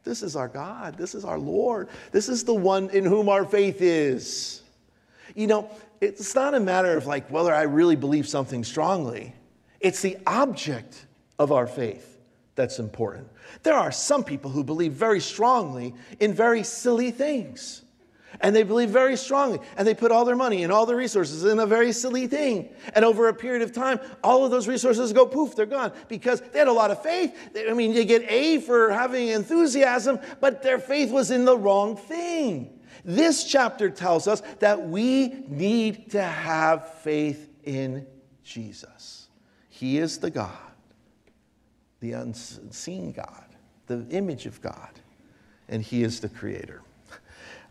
This 0.06 0.22
is 0.22 0.36
our 0.36 0.46
God. 0.46 0.96
This 0.96 1.16
is 1.16 1.24
our 1.24 1.38
Lord. 1.38 1.88
This 2.12 2.28
is 2.28 2.44
the 2.44 2.54
one 2.54 2.88
in 2.90 3.04
whom 3.04 3.28
our 3.28 3.44
faith 3.44 3.82
is. 3.82 4.62
You 5.34 5.48
know, 5.48 5.68
it's 6.00 6.34
not 6.34 6.54
a 6.54 6.60
matter 6.60 6.96
of 6.96 7.06
like 7.06 7.28
whether 7.28 7.52
I 7.52 7.62
really 7.62 7.96
believe 7.96 8.28
something 8.28 8.62
strongly, 8.62 9.34
it's 9.80 10.00
the 10.00 10.16
object 10.24 11.06
of 11.40 11.50
our 11.50 11.66
faith 11.66 12.18
that's 12.54 12.78
important. 12.78 13.28
There 13.64 13.74
are 13.74 13.90
some 13.90 14.22
people 14.22 14.50
who 14.50 14.62
believe 14.62 14.92
very 14.92 15.20
strongly 15.20 15.92
in 16.20 16.32
very 16.32 16.62
silly 16.62 17.10
things 17.10 17.82
and 18.40 18.54
they 18.54 18.62
believe 18.62 18.90
very 18.90 19.16
strongly. 19.16 19.60
And 19.76 19.86
they 19.86 19.94
put 19.94 20.12
all 20.12 20.24
their 20.24 20.36
money 20.36 20.62
and 20.62 20.72
all 20.72 20.86
their 20.86 20.96
resources 20.96 21.44
in 21.44 21.58
a 21.58 21.66
very 21.66 21.92
silly 21.92 22.26
thing. 22.26 22.70
And 22.94 23.04
over 23.04 23.28
a 23.28 23.34
period 23.34 23.62
of 23.62 23.72
time 23.72 24.00
all 24.22 24.44
of 24.44 24.50
those 24.50 24.68
resources 24.68 25.12
go 25.12 25.26
poof 25.26 25.54
they're 25.54 25.66
gone. 25.66 25.92
Because 26.08 26.40
they 26.40 26.58
had 26.58 26.68
a 26.68 26.72
lot 26.72 26.90
of 26.90 27.02
faith. 27.02 27.34
I 27.56 27.72
mean 27.72 27.94
they 27.94 28.04
get 28.04 28.24
a 28.30 28.60
for 28.60 28.90
having 28.90 29.28
enthusiasm 29.28 30.18
but 30.40 30.62
their 30.62 30.78
faith 30.78 31.10
was 31.10 31.30
in 31.30 31.44
the 31.44 31.56
wrong 31.56 31.96
thing. 31.96 32.80
This 33.04 33.44
chapter 33.44 33.88
tells 33.88 34.26
us 34.26 34.42
that 34.58 34.88
we 34.88 35.44
need 35.48 36.10
to 36.10 36.22
have 36.22 36.94
faith 37.00 37.50
in 37.64 38.06
jesus. 38.42 39.28
He 39.68 39.98
is 39.98 40.18
the 40.18 40.30
god 40.30 40.50
the 42.00 42.12
unseen 42.12 43.12
god 43.12 43.44
the 43.86 44.06
image 44.10 44.46
of 44.46 44.60
god. 44.60 44.90
And 45.68 45.82
he 45.82 46.04
is 46.04 46.20
the 46.20 46.28
creator 46.28 46.82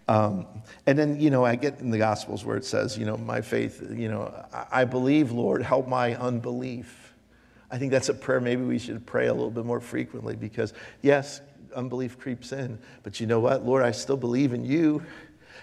um, 0.08 0.46
and 0.86 0.98
then, 0.98 1.20
you 1.20 1.30
know, 1.30 1.44
I 1.44 1.56
get 1.56 1.80
in 1.80 1.90
the 1.90 1.98
Gospels 1.98 2.46
where 2.46 2.58
it 2.58 2.66
says, 2.66 2.98
you 2.98 3.06
know, 3.06 3.18
my 3.18 3.42
faith, 3.42 3.84
you 3.92 4.08
know, 4.08 4.34
I, 4.72 4.86
believe, 4.86 5.32
Lord, 5.32 5.64
help 5.64 5.88
my 5.88 6.16
unbelief. 6.16 7.14
I 7.72 7.78
think 7.80 7.92
that's 7.92 8.10
a 8.10 8.14
prayer 8.14 8.40
maybe 8.40 8.64
we 8.64 8.78
should 8.78 9.06
pray 9.06 9.28
a 9.28 9.34
little 9.34 9.50
bit 9.50 9.66
more 9.66 9.80
frequently 9.80 10.36
because, 10.36 10.74
yes, 11.02 11.42
unbelief 11.76 12.20
creeps 12.20 12.52
in, 12.52 12.78
but 13.02 13.20
you 13.20 13.26
know 13.26 13.40
what? 13.40 13.66
Lord, 13.66 13.84
I 13.84 13.92
still 13.92 14.18
believe 14.18 14.54
in 14.54 14.64
you. 14.64 15.02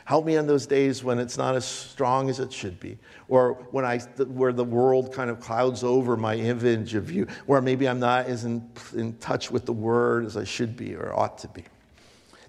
Help 0.04 0.26
me 0.26 0.36
on 0.36 0.48
those 0.48 0.66
days 0.66 1.04
when 1.04 1.20
it's 1.20 1.38
not 1.38 1.54
as 1.54 1.64
strong 1.64 2.28
as 2.28 2.40
it 2.40 2.52
should 2.52 2.80
be, 2.80 2.98
or 3.28 3.52
when 3.70 3.84
I, 3.84 3.98
where 3.98 4.52
the 4.52 4.64
world 4.64 5.14
kind 5.14 5.30
of 5.30 5.38
clouds 5.38 5.84
over 5.84 6.16
my 6.16 6.34
image 6.34 6.96
of 6.96 7.12
you, 7.12 7.28
where 7.46 7.60
maybe 7.60 7.88
I'm 7.88 8.00
not 8.00 8.26
as 8.26 8.44
in, 8.44 8.68
in 8.96 9.16
touch 9.18 9.52
with 9.52 9.64
the 9.64 9.72
word 9.72 10.26
as 10.26 10.36
I 10.36 10.42
should 10.42 10.76
be 10.76 10.96
or 10.96 11.14
ought 11.14 11.38
to 11.38 11.48
be. 11.48 11.62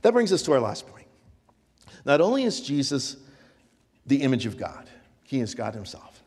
That 0.01 0.13
brings 0.13 0.33
us 0.33 0.41
to 0.43 0.53
our 0.53 0.59
last 0.59 0.87
point. 0.87 1.02
Not 2.05 2.21
only 2.21 2.43
is 2.43 2.61
Jesus 2.61 3.17
the 4.05 4.21
image 4.21 4.45
of 4.45 4.57
God, 4.57 4.89
he 5.23 5.39
is 5.39 5.55
God 5.55 5.73
himself. 5.73 6.21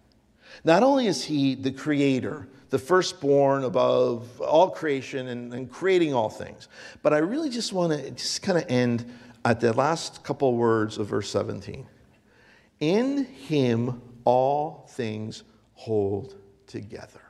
Not 0.64 0.82
only 0.82 1.06
is 1.06 1.24
he 1.24 1.54
the 1.54 1.70
creator, 1.70 2.48
the 2.70 2.78
firstborn 2.78 3.64
above 3.64 4.40
all 4.40 4.70
creation 4.70 5.28
and, 5.28 5.52
and 5.52 5.70
creating 5.70 6.14
all 6.14 6.28
things, 6.28 6.68
but 7.02 7.12
I 7.12 7.18
really 7.18 7.50
just 7.50 7.72
want 7.72 7.92
to 7.92 8.10
just 8.10 8.42
kind 8.42 8.58
of 8.58 8.64
end 8.68 9.12
at 9.44 9.60
the 9.60 9.72
last 9.72 10.24
couple 10.24 10.56
words 10.56 10.98
of 10.98 11.06
verse 11.06 11.30
17. 11.30 11.86
In 12.80 13.24
him 13.24 14.02
all 14.24 14.88
things 14.90 15.44
hold 15.74 16.34
together. 16.66 17.20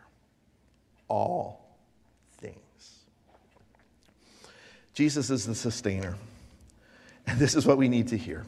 All 1.09 1.76
things. 2.38 3.00
Jesus 4.94 5.30
is 5.30 5.46
the 5.46 5.54
sustainer. 5.54 6.16
And 7.26 7.38
this 7.38 7.54
is 7.54 7.66
what 7.66 7.78
we 7.78 7.88
need 7.88 8.08
to 8.08 8.16
hear. 8.16 8.44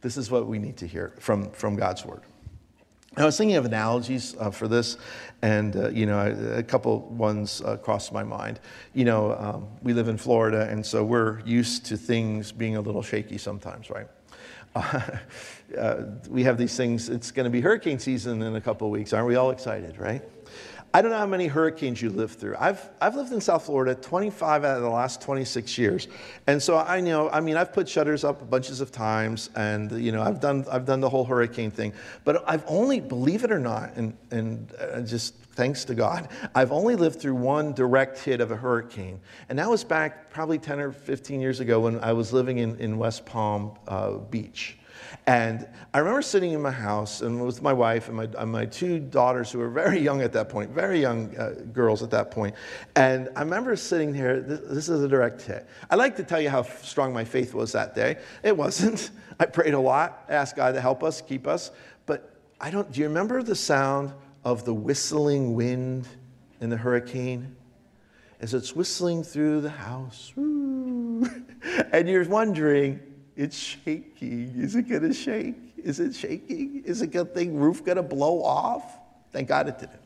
This 0.00 0.16
is 0.16 0.30
what 0.30 0.46
we 0.46 0.58
need 0.58 0.76
to 0.78 0.86
hear 0.86 1.14
from, 1.18 1.50
from 1.52 1.76
God's 1.76 2.04
word. 2.04 2.22
I 3.16 3.24
was 3.24 3.38
thinking 3.38 3.56
of 3.56 3.64
analogies 3.64 4.34
uh, 4.40 4.50
for 4.50 4.66
this, 4.66 4.96
and 5.40 5.76
uh, 5.76 5.88
you 5.90 6.04
know, 6.04 6.54
a, 6.56 6.64
couple 6.64 7.00
ones 7.10 7.62
uh, 7.64 7.76
crossed 7.76 8.12
my 8.12 8.24
mind. 8.24 8.58
You 8.92 9.04
know, 9.04 9.36
um, 9.38 9.68
we 9.82 9.92
live 9.92 10.08
in 10.08 10.18
Florida, 10.18 10.68
and 10.68 10.84
so 10.84 11.04
we're 11.04 11.40
used 11.46 11.86
to 11.86 11.96
things 11.96 12.50
being 12.50 12.74
a 12.74 12.80
little 12.80 13.02
shaky 13.02 13.38
sometimes, 13.38 13.90
right? 13.90 14.08
Uh, 15.78 16.04
we 16.28 16.44
have 16.44 16.56
these 16.56 16.76
things. 16.76 17.08
It's 17.08 17.32
going 17.32 17.44
to 17.44 17.50
be 17.50 17.60
hurricane 17.60 17.98
season 17.98 18.42
in 18.42 18.54
a 18.54 18.60
couple 18.60 18.88
weeks. 18.90 19.12
Aren't 19.12 19.26
we 19.26 19.34
all 19.34 19.50
excited, 19.50 19.98
right? 19.98 20.22
I 20.94 21.02
don't 21.02 21.10
know 21.10 21.18
how 21.18 21.26
many 21.26 21.48
hurricanes 21.48 22.00
you 22.00 22.08
lived 22.08 22.38
through. 22.38 22.54
I've, 22.56 22.88
I've 23.00 23.16
lived 23.16 23.32
in 23.32 23.40
South 23.40 23.66
Florida 23.66 23.96
25 23.96 24.64
out 24.64 24.76
of 24.76 24.82
the 24.84 24.88
last 24.88 25.20
26 25.20 25.76
years. 25.76 26.06
And 26.46 26.62
so 26.62 26.78
I 26.78 27.00
know, 27.00 27.28
I 27.30 27.40
mean, 27.40 27.56
I've 27.56 27.72
put 27.72 27.88
shutters 27.88 28.22
up 28.22 28.40
a 28.40 28.44
bunches 28.44 28.80
of 28.80 28.92
times 28.92 29.50
and, 29.56 29.90
you 29.90 30.12
know, 30.12 30.22
I've 30.22 30.38
done, 30.38 30.64
I've 30.70 30.86
done 30.86 31.00
the 31.00 31.08
whole 31.08 31.24
hurricane 31.24 31.72
thing. 31.72 31.94
But 32.22 32.44
I've 32.48 32.62
only, 32.68 33.00
believe 33.00 33.42
it 33.42 33.50
or 33.50 33.58
not, 33.58 33.96
and, 33.96 34.16
and 34.30 34.72
uh, 34.78 35.00
just 35.00 35.34
thanks 35.56 35.84
to 35.86 35.96
God, 35.96 36.28
I've 36.54 36.70
only 36.70 36.94
lived 36.94 37.20
through 37.20 37.34
one 37.34 37.72
direct 37.72 38.20
hit 38.20 38.40
of 38.40 38.52
a 38.52 38.56
hurricane. 38.56 39.20
And 39.48 39.58
that 39.58 39.68
was 39.68 39.82
back 39.82 40.30
probably 40.30 40.60
10 40.60 40.78
or 40.78 40.92
15 40.92 41.40
years 41.40 41.58
ago 41.58 41.80
when 41.80 41.98
I 42.04 42.12
was 42.12 42.32
living 42.32 42.58
in, 42.58 42.76
in 42.78 42.98
West 42.98 43.26
Palm 43.26 43.76
uh, 43.88 44.12
Beach. 44.12 44.78
And 45.26 45.66
I 45.94 46.00
remember 46.00 46.20
sitting 46.20 46.52
in 46.52 46.60
my 46.60 46.70
house 46.70 47.22
and 47.22 47.44
with 47.44 47.62
my 47.62 47.72
wife 47.72 48.08
and 48.08 48.16
my, 48.16 48.28
and 48.36 48.52
my 48.52 48.66
two 48.66 48.98
daughters 48.98 49.50
who 49.50 49.58
were 49.58 49.70
very 49.70 49.98
young 49.98 50.20
at 50.20 50.32
that 50.34 50.50
point, 50.50 50.70
very 50.70 51.00
young 51.00 51.34
uh, 51.36 51.54
girls 51.72 52.02
at 52.02 52.10
that 52.10 52.30
point. 52.30 52.54
And 52.94 53.30
I 53.34 53.40
remember 53.40 53.74
sitting 53.74 54.12
there, 54.12 54.40
this, 54.40 54.60
this 54.60 54.88
is 54.90 55.02
a 55.02 55.08
direct 55.08 55.40
hit. 55.40 55.66
I 55.90 55.94
like 55.94 56.16
to 56.16 56.24
tell 56.24 56.42
you 56.42 56.50
how 56.50 56.62
strong 56.62 57.14
my 57.14 57.24
faith 57.24 57.54
was 57.54 57.72
that 57.72 57.94
day. 57.94 58.18
It 58.42 58.54
wasn't. 58.54 59.10
I 59.40 59.46
prayed 59.46 59.72
a 59.72 59.80
lot, 59.80 60.24
asked 60.28 60.56
God 60.56 60.72
to 60.72 60.80
help 60.80 61.02
us, 61.02 61.22
keep 61.22 61.46
us. 61.46 61.70
But 62.04 62.30
I 62.60 62.70
don't, 62.70 62.92
do 62.92 63.00
you 63.00 63.06
remember 63.06 63.42
the 63.42 63.56
sound 63.56 64.12
of 64.44 64.64
the 64.64 64.74
whistling 64.74 65.54
wind 65.54 66.06
in 66.60 66.68
the 66.68 66.76
hurricane 66.76 67.56
as 68.40 68.52
it's 68.52 68.76
whistling 68.76 69.22
through 69.22 69.60
the 69.62 69.70
house. 69.70 70.32
And 71.92 72.08
you're 72.08 72.28
wondering, 72.28 73.00
it's 73.36 73.56
shaking. 73.56 74.54
Is 74.56 74.76
it 74.76 74.88
going 74.88 75.02
to 75.02 75.12
shake? 75.12 75.56
Is 75.76 76.00
it 76.00 76.14
shaking? 76.14 76.82
Is 76.84 77.02
it 77.02 77.08
going 77.08 77.26
to 77.26 77.50
roof 77.50 77.84
going 77.84 77.96
to 77.96 78.02
blow 78.02 78.42
off? 78.42 78.98
Thank 79.32 79.48
God 79.48 79.68
it 79.68 79.78
didn't. 79.78 80.00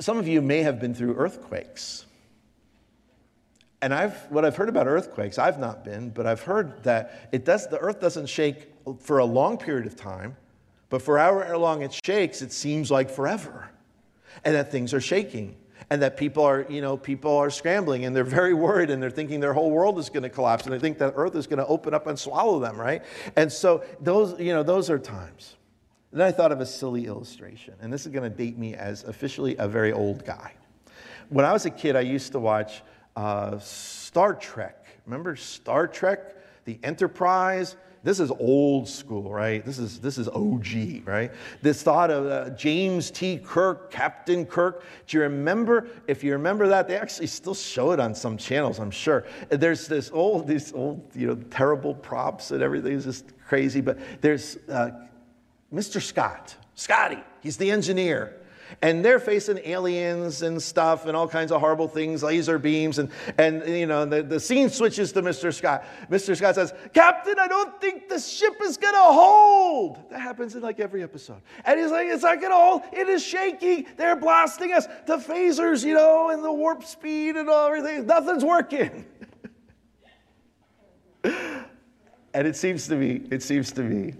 Some 0.00 0.16
of 0.16 0.28
you 0.28 0.40
may 0.40 0.62
have 0.62 0.80
been 0.80 0.94
through 0.94 1.16
earthquakes. 1.16 2.06
And 3.82 3.92
I've, 3.92 4.14
what 4.30 4.44
I've 4.44 4.56
heard 4.56 4.68
about 4.68 4.86
earthquakes, 4.86 5.38
I've 5.38 5.58
not 5.58 5.84
been, 5.84 6.10
but 6.10 6.26
I've 6.26 6.42
heard 6.42 6.82
that 6.84 7.28
it 7.32 7.44
does, 7.44 7.68
the 7.68 7.78
earth 7.78 8.00
doesn't 8.00 8.26
shake 8.26 8.72
for 9.00 9.18
a 9.18 9.24
long 9.24 9.58
period 9.58 9.86
of 9.86 9.96
time, 9.96 10.36
but 10.88 11.02
for 11.02 11.18
however 11.18 11.56
long 11.58 11.82
it 11.82 11.92
shakes, 12.04 12.42
it 12.42 12.52
seems 12.52 12.90
like 12.90 13.10
forever. 13.10 13.70
And 14.44 14.54
that 14.54 14.70
things 14.70 14.94
are 14.94 15.00
shaking 15.00 15.56
and 15.90 16.02
that 16.02 16.16
people 16.16 16.42
are, 16.44 16.66
you 16.68 16.80
know, 16.80 16.96
people 16.96 17.36
are 17.36 17.50
scrambling 17.50 18.04
and 18.04 18.14
they're 18.14 18.24
very 18.24 18.54
worried 18.54 18.90
and 18.90 19.02
they're 19.02 19.10
thinking 19.10 19.40
their 19.40 19.54
whole 19.54 19.70
world 19.70 19.98
is 19.98 20.10
going 20.10 20.22
to 20.22 20.28
collapse 20.28 20.64
and 20.64 20.72
they 20.72 20.78
think 20.78 20.98
that 20.98 21.14
earth 21.16 21.34
is 21.34 21.46
going 21.46 21.58
to 21.58 21.66
open 21.66 21.94
up 21.94 22.06
and 22.06 22.18
swallow 22.18 22.58
them, 22.58 22.78
right? 22.78 23.02
And 23.36 23.50
so 23.50 23.84
those, 24.00 24.38
you 24.38 24.52
know, 24.52 24.62
those 24.62 24.90
are 24.90 24.98
times. 24.98 25.56
Then 26.12 26.26
I 26.26 26.32
thought 26.32 26.52
of 26.52 26.60
a 26.60 26.66
silly 26.66 27.06
illustration, 27.06 27.74
and 27.80 27.92
this 27.92 28.06
is 28.06 28.12
going 28.12 28.30
to 28.30 28.34
date 28.34 28.56
me 28.56 28.74
as 28.74 29.04
officially 29.04 29.56
a 29.58 29.68
very 29.68 29.92
old 29.92 30.24
guy. 30.24 30.54
When 31.28 31.44
I 31.44 31.52
was 31.52 31.66
a 31.66 31.70
kid, 31.70 31.96
I 31.96 32.00
used 32.00 32.32
to 32.32 32.38
watch 32.38 32.82
uh, 33.14 33.58
Star 33.58 34.34
Trek. 34.34 34.86
Remember 35.04 35.36
Star 35.36 35.86
Trek? 35.86 36.34
The 36.64 36.78
Enterprise? 36.82 37.76
This 38.04 38.20
is 38.20 38.30
old 38.30 38.88
school, 38.88 39.30
right? 39.30 39.64
This 39.64 39.78
is, 39.78 39.98
this 39.98 40.18
is 40.18 40.28
OG, 40.28 41.06
right? 41.06 41.32
This 41.62 41.82
thought 41.82 42.10
of 42.10 42.26
uh, 42.26 42.50
James 42.50 43.10
T. 43.10 43.38
Kirk, 43.38 43.90
Captain 43.90 44.46
Kirk. 44.46 44.84
Do 45.06 45.16
you 45.16 45.22
remember? 45.24 45.88
If 46.06 46.22
you 46.22 46.32
remember 46.32 46.68
that, 46.68 46.86
they 46.86 46.96
actually 46.96 47.26
still 47.26 47.54
show 47.54 47.90
it 47.92 48.00
on 48.00 48.14
some 48.14 48.36
channels, 48.36 48.78
I'm 48.78 48.90
sure. 48.90 49.26
There's 49.48 49.88
this 49.88 50.10
old, 50.12 50.46
these 50.46 50.72
old, 50.72 51.10
you 51.14 51.26
know, 51.26 51.36
terrible 51.50 51.94
props 51.94 52.52
and 52.52 52.62
everything 52.62 52.92
is 52.92 53.04
just 53.04 53.32
crazy. 53.46 53.80
But 53.80 53.98
there's 54.20 54.58
uh, 54.68 54.90
Mr. 55.72 56.00
Scott, 56.00 56.56
Scotty, 56.74 57.22
he's 57.40 57.56
the 57.56 57.70
engineer. 57.70 58.37
And 58.82 59.04
they're 59.04 59.18
facing 59.18 59.58
aliens 59.64 60.42
and 60.42 60.62
stuff 60.62 61.06
and 61.06 61.16
all 61.16 61.28
kinds 61.28 61.52
of 61.52 61.60
horrible 61.60 61.88
things, 61.88 62.22
laser 62.22 62.58
beams. 62.58 62.98
And, 62.98 63.10
and 63.38 63.66
you 63.66 63.86
know, 63.86 64.04
the, 64.04 64.22
the 64.22 64.40
scene 64.40 64.68
switches 64.68 65.12
to 65.12 65.22
Mr. 65.22 65.52
Scott. 65.52 65.84
Mr. 66.10 66.36
Scott 66.36 66.54
says, 66.54 66.72
Captain, 66.92 67.38
I 67.38 67.48
don't 67.48 67.80
think 67.80 68.08
the 68.08 68.18
ship 68.18 68.56
is 68.62 68.76
going 68.76 68.94
to 68.94 69.00
hold. 69.00 70.10
That 70.10 70.20
happens 70.20 70.54
in 70.54 70.62
like 70.62 70.80
every 70.80 71.02
episode. 71.02 71.40
And 71.64 71.80
he's 71.80 71.90
like, 71.90 72.08
it's 72.08 72.22
not 72.22 72.40
going 72.40 72.52
to 72.52 72.56
hold. 72.56 72.82
It 72.92 73.08
is 73.08 73.24
shaking. 73.24 73.86
They're 73.96 74.16
blasting 74.16 74.72
us. 74.72 74.86
The 75.06 75.16
phasers, 75.16 75.84
you 75.84 75.94
know, 75.94 76.30
and 76.30 76.44
the 76.44 76.52
warp 76.52 76.84
speed 76.84 77.36
and 77.36 77.48
all 77.48 77.66
everything. 77.66 78.06
Nothing's 78.06 78.44
working. 78.44 79.06
and 81.24 82.46
it 82.46 82.56
seems 82.56 82.86
to 82.88 82.96
me, 82.96 83.22
it 83.30 83.42
seems 83.42 83.72
to 83.72 83.82
me, 83.82 84.14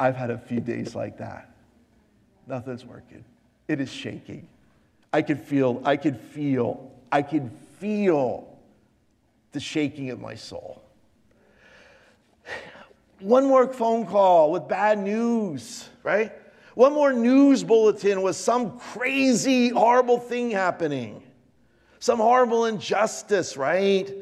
I've 0.00 0.16
had 0.16 0.30
a 0.30 0.38
few 0.38 0.60
days 0.60 0.94
like 0.94 1.18
that. 1.18 1.54
Nothing's 2.46 2.84
working. 2.84 3.24
It 3.68 3.80
is 3.80 3.92
shaking. 3.92 4.48
I 5.12 5.22
could 5.22 5.40
feel, 5.40 5.82
I 5.84 5.96
could 5.96 6.18
feel, 6.18 6.90
I 7.12 7.22
could 7.22 7.50
feel 7.78 8.48
the 9.52 9.60
shaking 9.60 10.10
of 10.10 10.20
my 10.20 10.34
soul. 10.34 10.82
One 13.20 13.46
more 13.46 13.72
phone 13.72 14.06
call 14.06 14.52
with 14.52 14.68
bad 14.68 14.98
news, 14.98 15.88
right? 16.02 16.32
One 16.74 16.92
more 16.92 17.12
news 17.12 17.64
bulletin 17.64 18.22
with 18.22 18.36
some 18.36 18.78
crazy, 18.78 19.70
horrible 19.70 20.18
thing 20.18 20.50
happening, 20.50 21.22
some 21.98 22.18
horrible 22.18 22.66
injustice, 22.66 23.56
right? 23.56 24.14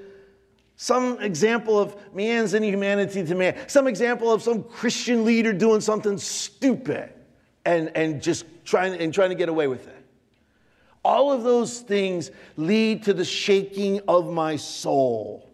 Some 0.76 1.20
example 1.20 1.78
of 1.78 1.94
man's 2.14 2.54
inhumanity 2.54 3.24
to 3.24 3.34
man, 3.34 3.68
some 3.68 3.86
example 3.86 4.32
of 4.32 4.42
some 4.42 4.62
Christian 4.62 5.24
leader 5.24 5.52
doing 5.52 5.80
something 5.80 6.16
stupid 6.16 7.12
and, 7.66 7.94
and 7.94 8.22
just 8.22 8.46
trying, 8.66 8.94
and 9.00 9.14
trying 9.14 9.30
to 9.30 9.34
get 9.34 9.48
away 9.48 9.68
with 9.68 9.86
it. 9.86 10.04
All 11.04 11.32
of 11.32 11.44
those 11.44 11.80
things 11.80 12.30
lead 12.56 13.04
to 13.04 13.14
the 13.14 13.24
shaking 13.24 14.00
of 14.08 14.30
my 14.30 14.56
soul. 14.56 15.48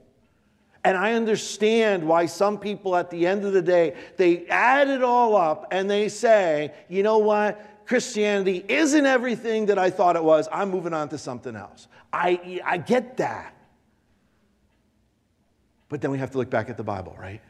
And 0.84 0.96
I 0.96 1.12
understand 1.12 2.02
why 2.08 2.26
some 2.26 2.58
people 2.58 2.96
at 2.96 3.10
the 3.10 3.26
end 3.26 3.44
of 3.44 3.52
the 3.52 3.62
day, 3.62 3.94
they 4.16 4.46
add 4.48 4.88
it 4.88 5.02
all 5.02 5.36
up 5.36 5.68
and 5.70 5.88
they 5.88 6.08
say, 6.08 6.72
you 6.88 7.02
know 7.02 7.18
what? 7.18 7.86
Christianity 7.86 8.64
isn't 8.66 9.06
everything 9.06 9.66
that 9.66 9.78
I 9.78 9.90
thought 9.90 10.16
it 10.16 10.24
was. 10.24 10.48
I'm 10.50 10.70
moving 10.70 10.94
on 10.94 11.08
to 11.10 11.18
something 11.18 11.54
else. 11.54 11.86
I, 12.12 12.60
I 12.64 12.78
get 12.78 13.18
that. 13.18 13.54
But 15.88 16.00
then 16.00 16.10
we 16.10 16.18
have 16.18 16.30
to 16.32 16.38
look 16.38 16.50
back 16.50 16.70
at 16.70 16.78
the 16.78 16.82
Bible, 16.82 17.14
right? 17.18 17.42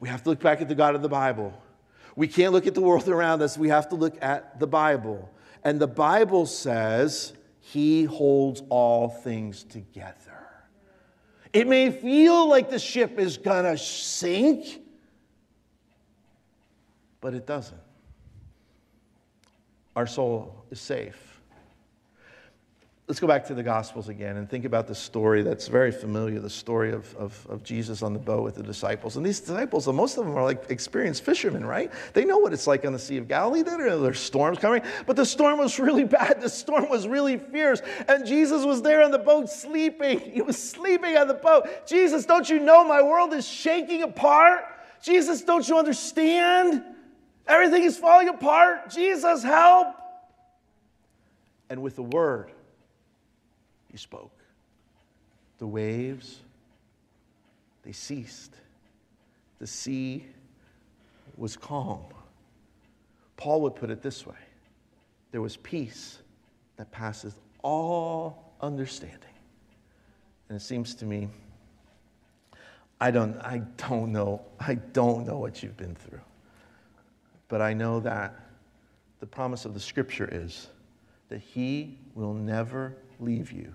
We 0.00 0.08
have 0.08 0.22
to 0.22 0.30
look 0.30 0.40
back 0.40 0.62
at 0.62 0.68
the 0.68 0.74
God 0.74 0.94
of 0.94 1.02
the 1.02 1.08
Bible 1.08 1.52
we 2.16 2.28
can't 2.28 2.52
look 2.52 2.66
at 2.66 2.74
the 2.74 2.80
world 2.80 3.08
around 3.08 3.42
us. 3.42 3.56
We 3.56 3.68
have 3.68 3.88
to 3.90 3.94
look 3.94 4.16
at 4.22 4.58
the 4.58 4.66
Bible. 4.66 5.30
And 5.64 5.80
the 5.80 5.86
Bible 5.86 6.46
says 6.46 7.32
he 7.60 8.04
holds 8.04 8.62
all 8.68 9.08
things 9.08 9.64
together. 9.64 10.14
It 11.52 11.66
may 11.66 11.90
feel 11.90 12.48
like 12.48 12.70
the 12.70 12.78
ship 12.78 13.18
is 13.18 13.36
going 13.36 13.64
to 13.64 13.76
sink, 13.76 14.80
but 17.20 17.34
it 17.34 17.46
doesn't. 17.46 17.80
Our 19.96 20.06
soul 20.06 20.64
is 20.70 20.80
safe. 20.80 21.29
Let's 23.10 23.18
go 23.18 23.26
back 23.26 23.44
to 23.46 23.54
the 23.54 23.64
Gospels 23.64 24.08
again 24.08 24.36
and 24.36 24.48
think 24.48 24.64
about 24.64 24.86
the 24.86 24.94
story 24.94 25.42
that's 25.42 25.66
very 25.66 25.90
familiar 25.90 26.38
the 26.38 26.48
story 26.48 26.92
of, 26.92 27.12
of, 27.16 27.44
of, 27.50 27.64
Jesus 27.64 28.04
on 28.04 28.12
the 28.12 28.20
boat 28.20 28.44
with 28.44 28.54
the 28.54 28.62
disciples. 28.62 29.16
And 29.16 29.26
these 29.26 29.40
disciples, 29.40 29.88
most 29.88 30.16
of 30.16 30.26
them 30.26 30.36
are 30.36 30.44
like 30.44 30.70
experienced 30.70 31.24
fishermen, 31.24 31.66
right? 31.66 31.90
They 32.12 32.24
know 32.24 32.38
what 32.38 32.52
it's 32.52 32.68
like 32.68 32.84
on 32.84 32.92
the 32.92 33.00
Sea 33.00 33.16
of 33.16 33.26
Galilee. 33.26 33.62
They 33.62 33.76
know 33.76 34.00
there's 34.00 34.20
storms 34.20 34.60
coming, 34.60 34.82
but 35.08 35.16
the 35.16 35.26
storm 35.26 35.58
was 35.58 35.80
really 35.80 36.04
bad. 36.18 36.40
The 36.40 36.48
storm 36.48 36.88
was 36.88 37.08
really 37.08 37.36
fierce. 37.36 37.82
And 38.06 38.24
Jesus 38.24 38.64
was 38.64 38.80
there 38.80 39.02
on 39.02 39.10
the 39.10 39.18
boat 39.18 39.50
sleeping. 39.50 40.20
He 40.30 40.40
was 40.40 40.56
sleeping 40.56 41.16
on 41.16 41.26
the 41.26 41.34
boat. 41.34 41.88
Jesus, 41.88 42.26
don't 42.26 42.48
you 42.48 42.60
know 42.60 42.84
my 42.84 43.02
world 43.02 43.32
is 43.32 43.44
shaking 43.44 44.04
apart? 44.04 44.60
Jesus, 45.02 45.42
don't 45.42 45.68
you 45.68 45.76
understand? 45.76 46.84
Everything 47.48 47.82
is 47.82 47.98
falling 47.98 48.28
apart. 48.28 48.88
Jesus, 48.88 49.42
help. 49.42 49.96
And 51.68 51.82
with 51.82 51.96
the 51.96 52.04
word, 52.04 52.52
he 53.90 53.96
spoke. 53.96 54.36
The 55.58 55.66
waves, 55.66 56.40
they 57.82 57.92
ceased. 57.92 58.54
The 59.58 59.66
sea 59.66 60.26
was 61.36 61.56
calm. 61.56 62.04
Paul 63.36 63.62
would 63.62 63.76
put 63.76 63.90
it 63.90 64.02
this 64.02 64.26
way 64.26 64.36
there 65.32 65.40
was 65.40 65.56
peace 65.56 66.18
that 66.76 66.90
passes 66.90 67.36
all 67.62 68.52
understanding. 68.60 69.18
And 70.48 70.56
it 70.56 70.60
seems 70.60 70.94
to 70.96 71.06
me, 71.06 71.28
I 73.00 73.12
don't, 73.12 73.36
I 73.38 73.58
don't 73.76 74.10
know, 74.10 74.42
I 74.58 74.74
don't 74.74 75.26
know 75.26 75.38
what 75.38 75.62
you've 75.62 75.76
been 75.76 75.94
through. 75.94 76.20
But 77.48 77.62
I 77.62 77.74
know 77.74 78.00
that 78.00 78.34
the 79.20 79.26
promise 79.26 79.64
of 79.64 79.74
the 79.74 79.80
scripture 79.80 80.28
is 80.30 80.68
that 81.28 81.40
he 81.40 81.96
will 82.14 82.34
never 82.34 82.96
leave 83.20 83.52
you 83.52 83.72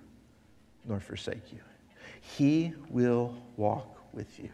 nor 0.88 1.00
forsake 1.00 1.52
you. 1.52 1.60
He 2.22 2.74
will 2.90 3.36
walk 3.58 4.00
with 4.14 4.40
you 4.40 4.50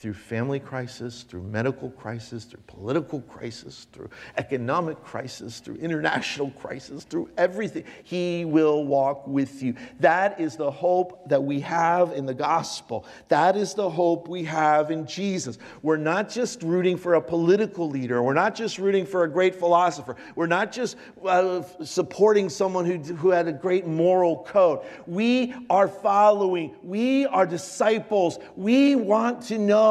through 0.00 0.14
family 0.14 0.58
crisis, 0.58 1.24
through 1.24 1.42
medical 1.42 1.90
crisis, 1.90 2.44
through 2.44 2.62
political 2.66 3.20
crisis, 3.20 3.86
through 3.92 4.08
economic 4.38 4.98
crisis, 5.04 5.60
through 5.60 5.74
international 5.74 6.50
crisis, 6.52 7.04
through 7.04 7.28
everything. 7.36 7.84
He 8.02 8.46
will 8.46 8.86
walk 8.86 9.26
with 9.26 9.62
you. 9.62 9.74
That 10.00 10.40
is 10.40 10.56
the 10.56 10.70
hope 10.70 11.28
that 11.28 11.44
we 11.44 11.60
have 11.60 12.12
in 12.12 12.24
the 12.24 12.32
gospel. 12.32 13.04
That 13.28 13.56
is 13.56 13.74
the 13.74 13.90
hope 13.90 14.26
we 14.26 14.42
have 14.44 14.90
in 14.90 15.06
Jesus. 15.06 15.58
We're 15.82 15.98
not 15.98 16.30
just 16.30 16.62
rooting 16.62 16.96
for 16.96 17.14
a 17.14 17.20
political 17.20 17.86
leader. 17.86 18.22
We're 18.22 18.32
not 18.32 18.54
just 18.54 18.78
rooting 18.78 19.04
for 19.04 19.24
a 19.24 19.28
great 19.28 19.54
philosopher. 19.54 20.16
We're 20.34 20.46
not 20.46 20.72
just 20.72 20.96
uh, 21.22 21.60
supporting 21.84 22.48
someone 22.48 22.86
who, 22.86 22.96
who 23.16 23.28
had 23.28 23.48
a 23.48 23.52
great 23.52 23.86
moral 23.86 24.44
code. 24.44 24.80
We 25.06 25.54
are 25.68 25.88
following. 25.88 26.74
We 26.82 27.26
are 27.26 27.44
disciples. 27.44 28.38
We 28.56 28.94
want 28.94 29.42
to 29.48 29.58
know 29.58 29.89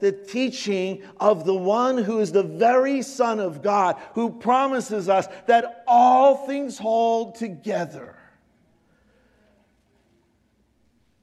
the 0.00 0.12
teaching 0.12 1.02
of 1.18 1.44
the 1.44 1.54
one 1.54 1.98
who 1.98 2.20
is 2.20 2.32
the 2.32 2.42
very 2.42 3.02
Son 3.02 3.40
of 3.40 3.62
God, 3.62 3.96
who 4.14 4.30
promises 4.30 5.08
us 5.08 5.26
that 5.46 5.84
all 5.86 6.46
things 6.46 6.78
hold 6.78 7.34
together. 7.34 8.16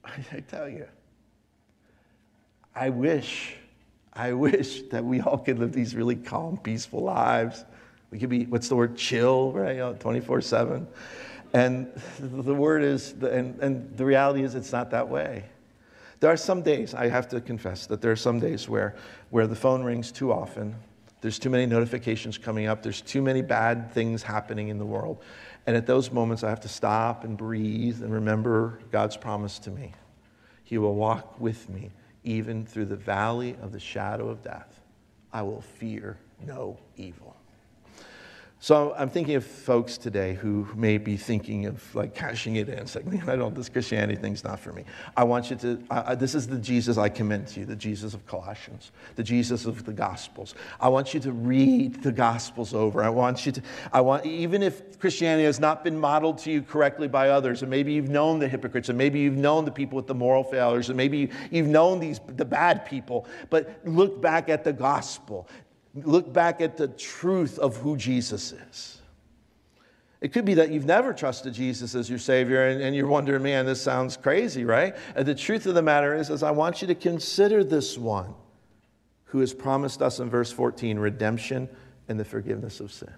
I 0.33 0.39
tell 0.47 0.69
you, 0.69 0.87
I 2.75 2.89
wish, 2.89 3.55
I 4.13 4.33
wish 4.33 4.83
that 4.83 5.03
we 5.03 5.21
all 5.21 5.37
could 5.37 5.59
live 5.59 5.73
these 5.73 5.95
really 5.95 6.15
calm, 6.15 6.57
peaceful 6.57 7.01
lives. 7.01 7.65
We 8.11 8.19
could 8.19 8.29
be, 8.29 8.45
what's 8.45 8.69
the 8.69 8.75
word, 8.75 8.97
chill, 8.97 9.51
right? 9.51 9.99
24 9.99 10.41
7. 10.41 10.87
And 11.53 11.91
the 12.19 12.53
word 12.53 12.83
is, 12.83 13.13
and, 13.13 13.59
and 13.59 13.97
the 13.97 14.05
reality 14.05 14.43
is, 14.43 14.55
it's 14.55 14.71
not 14.71 14.91
that 14.91 15.09
way. 15.09 15.45
There 16.19 16.32
are 16.32 16.38
some 16.38 16.62
days, 16.62 16.93
I 16.93 17.10
have 17.10 17.27
to 17.30 17.41
confess, 17.41 17.86
that 17.88 18.01
there 18.01 18.12
are 18.12 18.17
some 18.17 18.39
days 18.39 18.67
where, 18.67 18.95
where 19.30 19.47
the 19.47 19.56
phone 19.56 19.84
rings 19.84 20.12
too 20.12 20.32
often. 20.32 20.75
There's 21.21 21.39
too 21.39 21.49
many 21.49 21.65
notifications 21.65 22.38
coming 22.38 22.67
up. 22.67 22.84
There's 22.84 23.01
too 23.01 23.21
many 23.21 23.41
bad 23.41 23.91
things 23.91 24.23
happening 24.23 24.69
in 24.69 24.77
the 24.77 24.86
world. 24.86 25.21
And 25.65 25.75
at 25.75 25.86
those 25.86 26.12
moments, 26.12 26.43
I 26.43 26.49
have 26.49 26.62
to 26.62 26.67
stop 26.67 27.23
and 27.23 27.38
breathe 27.38 28.01
and 28.01 28.12
remember 28.12 28.80
God's 28.91 29.17
promise 29.17 29.60
to 29.60 29.71
me. 29.71 29.93
He 30.63 30.77
will 30.77 30.95
walk 30.95 31.39
with 31.39 31.69
me 31.69 31.91
even 32.23 32.65
through 32.65 32.86
the 32.86 32.95
valley 32.97 33.56
of 33.62 33.71
the 33.71 33.80
shadow 33.80 34.27
of 34.27 34.43
death. 34.43 34.82
I 35.32 35.43
will 35.43 35.62
fear 35.62 36.17
no 36.45 36.77
evil. 36.97 37.37
So 38.60 38.96
I'm 38.98 39.10
thinking 39.12 39.36
of 39.36 39.46
folks 39.46 40.00
today 40.00 40.34
who 40.34 40.67
may 40.76 40.98
be 40.98 41.15
thinking 41.15 41.67
of 41.67 41.93
like 41.93 42.15
cashing 42.15 42.56
it 42.56 42.67
in, 42.67 42.88
saying, 42.88 43.22
I 43.28 43.36
don't, 43.36 43.54
this 43.54 43.70
Christianity 43.70 44.20
thing's 44.20 44.43
not 44.43 44.60
for 44.60 44.74
me. 44.74 44.84
I 45.15 45.26
want 45.26 45.52
you 45.52 45.58
to, 45.58 45.84
uh, 45.91 46.15
this 46.15 46.34
is 46.34 46.48
the 46.48 46.58
Jesus 46.58 46.98
I 46.98 47.10
commend 47.10 47.50
to 47.50 47.60
you, 47.60 47.65
the 47.67 47.76
Jesus 47.76 48.15
of 48.15 48.26
Colossians, 48.26 48.91
the 49.15 49.22
Jesus 49.22 49.67
of 49.67 49.86
the 49.86 49.93
Gospels. 49.93 50.56
I 50.80 50.89
want 50.89 51.13
you 51.13 51.20
to 51.20 51.32
read 51.32 52.02
the 52.02 52.12
Gospels 52.12 52.74
over. 52.74 53.04
I 53.04 53.10
want 53.10 53.46
you 53.46 53.52
to, 53.52 53.62
I 53.93 54.02
want, 54.02 54.26
even 54.26 54.63
if 54.63 55.00
Christianity 55.00 55.43
has 55.43 55.60
not 55.60 55.84
been 55.84 56.00
modeled 56.00 56.39
to 56.39 56.52
you 56.52 56.63
correctly 56.63 57.08
by 57.08 57.30
others, 57.30 57.62
and 57.62 57.70
maybe 57.70 57.93
you've 57.93 58.10
known 58.10 58.39
the 58.39 58.48
hypocrites, 58.48 58.89
and 58.89 58.98
maybe 58.98 59.20
you've 59.20 59.38
known 59.38 59.65
the 59.65 59.72
people 59.72 59.98
with 59.98 60.08
the 60.08 60.15
moral 60.15 60.43
failures, 60.43 60.89
and 60.89 60.98
maybe 60.98 61.30
you've 61.52 61.67
known 61.67 62.00
these, 62.00 62.20
the 62.26 62.46
bad 62.46 62.88
people, 62.88 63.28
but 63.52 63.80
look 63.86 64.20
back 64.20 64.50
at 64.50 64.63
the 64.63 64.74
Gospel 64.74 65.48
look 66.05 66.31
back 66.31 66.62
at 66.62 66.77
the 66.77 66.88
truth 66.88 67.60
of 67.60 67.77
who 67.77 67.97
Jesus 67.97 68.51
is. 68.51 69.01
It 70.19 70.33
could 70.33 70.45
be 70.45 70.55
that 70.55 70.71
you've 70.71 70.86
never 70.86 71.13
trusted 71.13 71.53
Jesus 71.53 71.93
as 71.93 72.10
your 72.10 72.19
Savior 72.19 72.67
and, 72.67 72.81
and 72.81 72.95
you're 72.95 73.07
wondering, 73.07 73.43
man, 73.43 73.65
this 73.65 73.81
sounds 73.81 74.17
crazy, 74.17 74.65
right? 74.65 74.95
And 75.15 75.27
the 75.27 75.36
truth 75.36 75.67
of 75.67 75.75
the 75.75 75.81
matter 75.83 76.15
is, 76.15 76.29
is 76.29 76.41
I 76.41 76.51
want 76.51 76.81
you 76.81 76.88
to 76.88 76.95
consider 76.95 77.63
this 77.63 77.97
one 77.97 78.33
who 79.25 79.39
has 79.41 79.53
promised 79.53 80.01
us 80.01 80.19
in 80.19 80.29
verse 80.29 80.51
14 80.51 80.97
redemption 80.97 81.69
and 82.07 82.19
the 82.19 82.25
forgiveness 82.25 82.79
of 82.79 82.91
sin. 82.91 83.13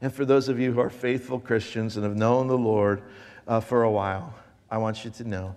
And 0.00 0.12
for 0.12 0.24
those 0.24 0.48
of 0.48 0.58
you 0.58 0.72
who 0.72 0.80
are 0.80 0.88
faithful 0.88 1.38
Christians 1.38 1.96
and 1.96 2.04
have 2.04 2.16
known 2.16 2.46
the 2.46 2.56
Lord 2.56 3.02
uh, 3.46 3.60
for 3.60 3.82
a 3.82 3.90
while, 3.90 4.32
I 4.70 4.78
want 4.78 5.04
you 5.04 5.10
to 5.10 5.24
know 5.24 5.54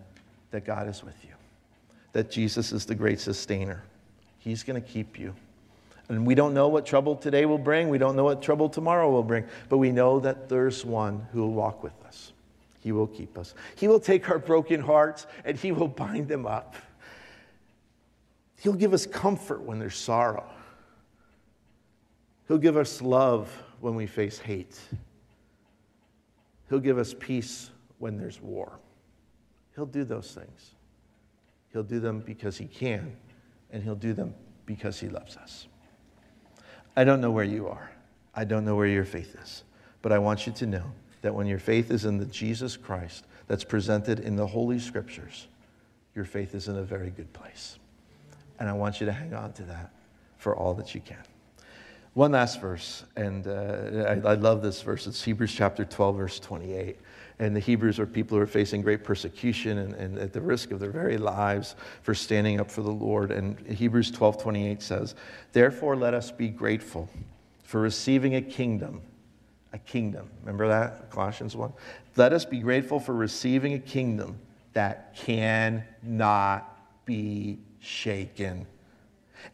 that 0.51 0.65
God 0.65 0.89
is 0.89 1.03
with 1.03 1.23
you, 1.23 1.33
that 2.11 2.29
Jesus 2.29 2.73
is 2.73 2.85
the 2.85 2.95
great 2.95 3.21
sustainer. 3.21 3.83
He's 4.39 4.63
going 4.63 4.81
to 4.81 4.85
keep 4.87 5.17
you. 5.17 5.33
And 6.09 6.27
we 6.27 6.35
don't 6.35 6.53
know 6.53 6.67
what 6.67 6.85
trouble 6.85 7.15
today 7.15 7.45
will 7.45 7.57
bring. 7.57 7.89
We 7.89 7.97
don't 7.97 8.15
know 8.15 8.25
what 8.25 8.41
trouble 8.41 8.69
tomorrow 8.69 9.09
will 9.09 9.23
bring. 9.23 9.45
But 9.69 9.77
we 9.77 9.91
know 9.91 10.19
that 10.19 10.49
there's 10.49 10.83
one 10.83 11.27
who 11.31 11.41
will 11.41 11.53
walk 11.53 11.81
with 11.83 11.93
us. 12.05 12.33
He 12.81 12.91
will 12.91 13.07
keep 13.07 13.37
us. 13.37 13.53
He 13.75 13.87
will 13.87 13.99
take 13.99 14.29
our 14.29 14.39
broken 14.39 14.81
hearts 14.81 15.25
and 15.45 15.57
He 15.57 15.71
will 15.71 15.87
bind 15.87 16.27
them 16.27 16.45
up. 16.45 16.75
He'll 18.59 18.73
give 18.73 18.93
us 18.93 19.05
comfort 19.05 19.61
when 19.61 19.79
there's 19.79 19.97
sorrow. 19.97 20.49
He'll 22.47 22.57
give 22.57 22.77
us 22.77 23.01
love 23.01 23.49
when 23.79 23.95
we 23.95 24.05
face 24.05 24.37
hate. 24.37 24.79
He'll 26.69 26.79
give 26.79 26.97
us 26.97 27.15
peace 27.17 27.69
when 27.99 28.17
there's 28.17 28.41
war. 28.41 28.79
He'll 29.75 29.85
do 29.85 30.03
those 30.03 30.31
things. 30.31 30.75
He'll 31.71 31.83
do 31.83 31.99
them 31.99 32.19
because 32.19 32.57
He 32.57 32.65
can, 32.65 33.15
and 33.71 33.83
He'll 33.83 33.95
do 33.95 34.13
them 34.13 34.33
because 34.65 34.99
He 34.99 35.07
loves 35.07 35.37
us. 35.37 35.67
I 36.95 37.03
don't 37.03 37.21
know 37.21 37.31
where 37.31 37.43
you 37.43 37.67
are. 37.67 37.91
I 38.35 38.45
don't 38.45 38.65
know 38.65 38.75
where 38.75 38.87
your 38.87 39.05
faith 39.05 39.35
is. 39.41 39.63
But 40.01 40.11
I 40.11 40.19
want 40.19 40.45
you 40.45 40.53
to 40.53 40.65
know 40.65 40.83
that 41.21 41.33
when 41.33 41.47
your 41.47 41.59
faith 41.59 41.91
is 41.91 42.05
in 42.05 42.17
the 42.17 42.25
Jesus 42.25 42.77
Christ 42.77 43.25
that's 43.47 43.63
presented 43.63 44.19
in 44.19 44.35
the 44.35 44.45
Holy 44.45 44.79
Scriptures, 44.79 45.47
your 46.15 46.25
faith 46.25 46.53
is 46.53 46.67
in 46.67 46.77
a 46.77 46.83
very 46.83 47.09
good 47.09 47.31
place. 47.33 47.79
And 48.59 48.69
I 48.69 48.73
want 48.73 48.99
you 48.99 49.05
to 49.05 49.11
hang 49.11 49.33
on 49.33 49.53
to 49.53 49.63
that 49.63 49.91
for 50.37 50.55
all 50.55 50.73
that 50.75 50.93
you 50.93 51.01
can. 51.01 51.23
One 52.13 52.31
last 52.31 52.61
verse, 52.61 53.03
and 53.15 53.47
uh, 53.47 54.19
I, 54.25 54.31
I 54.31 54.33
love 54.35 54.61
this 54.61 54.81
verse. 54.83 55.07
It's 55.07 55.23
Hebrews 55.23 55.53
chapter 55.53 55.83
12, 55.83 56.15
verse 56.15 56.39
28 56.39 56.97
and 57.39 57.55
the 57.55 57.59
Hebrews 57.59 57.99
are 57.99 58.05
people 58.05 58.37
who 58.37 58.43
are 58.43 58.47
facing 58.47 58.81
great 58.81 59.03
persecution 59.03 59.79
and, 59.79 59.93
and, 59.95 60.17
at 60.19 60.33
the 60.33 60.41
risk 60.41 60.71
of 60.71 60.79
their 60.79 60.91
very 60.91 61.17
lives 61.17 61.75
for 62.03 62.13
standing 62.13 62.59
up 62.59 62.69
for 62.69 62.81
the 62.81 62.91
Lord. 62.91 63.31
And 63.31 63.59
Hebrews 63.67 64.11
12 64.11 64.41
28 64.41 64.81
says, 64.81 65.15
Therefore, 65.51 65.95
let 65.95 66.13
us 66.13 66.31
be 66.31 66.49
grateful 66.49 67.09
for 67.63 67.81
receiving 67.81 68.35
a 68.35 68.41
kingdom. 68.41 69.01
A 69.73 69.79
kingdom. 69.79 70.29
Remember 70.41 70.67
that? 70.67 71.09
Colossians 71.09 71.55
1. 71.55 71.73
Let 72.15 72.33
us 72.33 72.45
be 72.45 72.59
grateful 72.59 72.99
for 72.99 73.13
receiving 73.13 73.73
a 73.73 73.79
kingdom 73.79 74.39
that 74.73 75.15
cannot 75.15 76.69
be 77.05 77.57
shaken. 77.79 78.67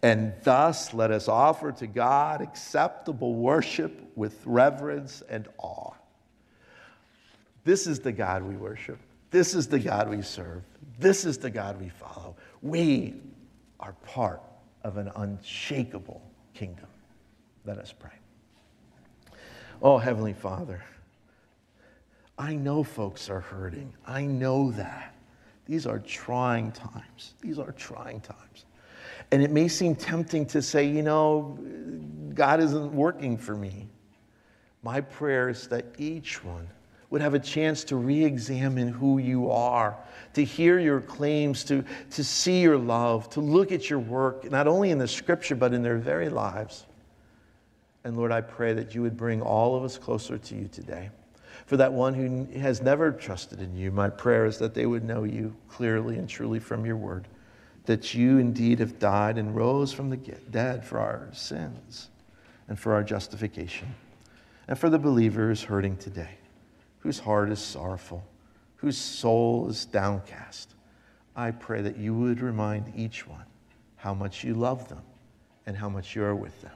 And 0.04 0.34
thus 0.44 0.94
let 0.94 1.12
us 1.12 1.30
offer 1.30 1.72
to 1.72 1.88
God 1.88 2.42
acceptable 2.42 3.34
worship 3.34 4.12
with 4.16 4.38
reverence 4.46 5.24
and 5.30 5.48
awe 5.58 5.94
this 7.70 7.86
is 7.86 8.00
the 8.00 8.12
God 8.12 8.42
we 8.42 8.56
worship. 8.56 8.98
This 9.30 9.54
is 9.54 9.68
the 9.68 9.78
God 9.78 10.10
we 10.10 10.24
serve. 10.24 10.64
This 10.98 11.24
is 11.24 11.38
the 11.38 11.52
God 11.52 11.80
we 11.80 11.90
follow. 11.90 12.36
We 12.64 13.14
are 13.80 13.94
part 14.04 14.42
of 14.84 14.98
an 14.98 15.12
unshakable 15.16 16.20
kingdom. 16.56 16.88
Let 17.66 17.78
us 17.78 17.94
pray. 17.94 18.10
Oh, 19.84 20.00
Heavenly 20.00 20.34
Father, 20.34 20.84
I 22.40 22.56
know 22.56 22.82
folks 22.82 23.30
are 23.30 23.42
hurting. 23.42 23.94
I 24.04 24.26
know 24.26 24.72
that. 24.72 25.14
These 25.68 25.86
are 25.86 26.00
trying 26.00 26.72
times. 26.72 27.36
These 27.40 27.60
are 27.60 27.74
trying 27.74 28.22
times. 28.22 28.66
And 29.32 29.44
it 29.44 29.52
may 29.52 29.68
seem 29.68 29.96
tempting 29.96 30.48
to 30.48 30.64
say, 30.64 30.88
you 30.88 31.04
know, 31.04 31.60
God 32.34 32.62
isn't 32.62 32.92
working 32.92 33.38
for 33.38 33.56
me. 33.56 33.88
My 34.82 35.02
prayer 35.02 35.50
is 35.50 35.68
that 35.68 35.86
each 36.00 36.44
one 36.44 36.68
would 37.10 37.22
have 37.22 37.34
a 37.34 37.40
chance 37.40 37.84
to 37.86 37.96
re 37.96 38.24
examine 38.24 38.88
who 38.88 39.18
you 39.18 39.50
are, 39.50 39.98
to 40.34 40.44
hear 40.44 40.80
your 40.80 41.02
claims, 41.02 41.64
to, 41.64 41.84
to 42.12 42.24
see 42.24 42.62
your 42.62 42.78
love, 42.78 43.30
to 43.32 43.40
look 43.40 43.72
at 43.72 43.90
your 43.90 44.00
work, 44.00 44.50
not 44.52 44.68
only 44.68 44.92
in 44.92 44.98
the 44.98 45.08
scripture, 45.08 45.56
but 45.56 45.74
in 45.74 45.82
their 45.82 45.98
very 45.98 46.30
lives. 46.30 46.86
And 48.04 48.16
Lord, 48.16 48.32
I 48.32 48.42
pray 48.42 48.74
that 48.74 48.94
you 48.94 49.02
would 49.02 49.18
bring 49.18 49.42
all 49.42 49.76
of 49.76 49.84
us 49.84 49.98
closer 49.98 50.38
to 50.38 50.56
you 50.56 50.68
today. 50.68 51.10
For 51.66 51.78
that 51.78 51.92
one 51.92 52.14
who 52.14 52.60
has 52.60 52.82
never 52.82 53.12
trusted 53.12 53.62
in 53.62 53.76
you, 53.76 53.92
my 53.92 54.10
prayer 54.10 54.46
is 54.46 54.58
that 54.60 54.74
they 54.74 54.86
would 54.86 55.04
know 55.04 55.24
you 55.24 55.56
clearly 55.68 56.18
and 56.18 56.28
truly 56.28 56.60
from 56.60 56.86
your 56.86 56.96
word, 56.96 57.28
that 57.86 58.14
you 58.14 58.38
indeed 58.38 58.80
have 58.80 58.98
died 58.98 59.38
and 59.38 59.56
rose 59.56 59.92
from 59.92 60.10
the 60.10 60.18
dead 60.18 60.86
for 60.86 61.00
our 61.00 61.28
sins 61.32 62.10
and 62.68 62.80
for 62.80 62.94
our 62.94 63.04
justification, 63.04 63.94
and 64.68 64.78
for 64.78 64.90
the 64.90 65.00
believers 65.00 65.64
hurting 65.64 65.98
today 65.98 66.39
whose 67.00 67.20
heart 67.20 67.50
is 67.50 67.60
sorrowful, 67.60 68.24
whose 68.78 68.98
soul 68.98 69.68
is 69.70 69.86
downcast. 69.86 70.76
I 71.36 71.52
pray 71.52 71.82
that 71.82 71.98
you 71.98 72.14
would 72.14 72.42
remind 72.42 72.94
each 72.96 73.28
one 73.28 73.46
how 73.96 74.14
much 74.14 74.44
you 74.44 74.54
love 74.54 74.88
them 74.90 75.02
and 75.66 75.76
how 75.76 75.90
much 75.90 76.16
you 76.16 76.24
are 76.24 76.36
with 76.36 76.62
them. 76.62 76.72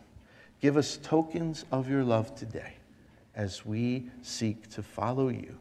Give 0.62 0.77
us 0.77 0.97
tokens 0.97 1.65
of 1.71 1.89
your 1.89 2.03
love 2.03 2.36
today 2.36 2.73
as 3.36 3.65
we 3.65 4.09
seek 4.21 4.69
to 4.69 4.83
follow 4.83 5.29
you 5.29 5.57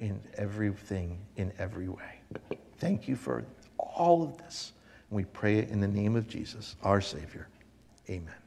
in 0.00 0.20
everything, 0.34 1.18
in 1.36 1.52
every 1.58 1.88
way. 1.88 2.20
Thank 2.78 3.08
you 3.08 3.16
for 3.16 3.44
all 3.78 4.22
of 4.22 4.36
this. 4.38 4.72
We 5.10 5.24
pray 5.24 5.58
it 5.58 5.70
in 5.70 5.80
the 5.80 5.88
name 5.88 6.16
of 6.16 6.28
Jesus, 6.28 6.76
our 6.82 7.00
Savior. 7.00 7.48
Amen. 8.08 8.43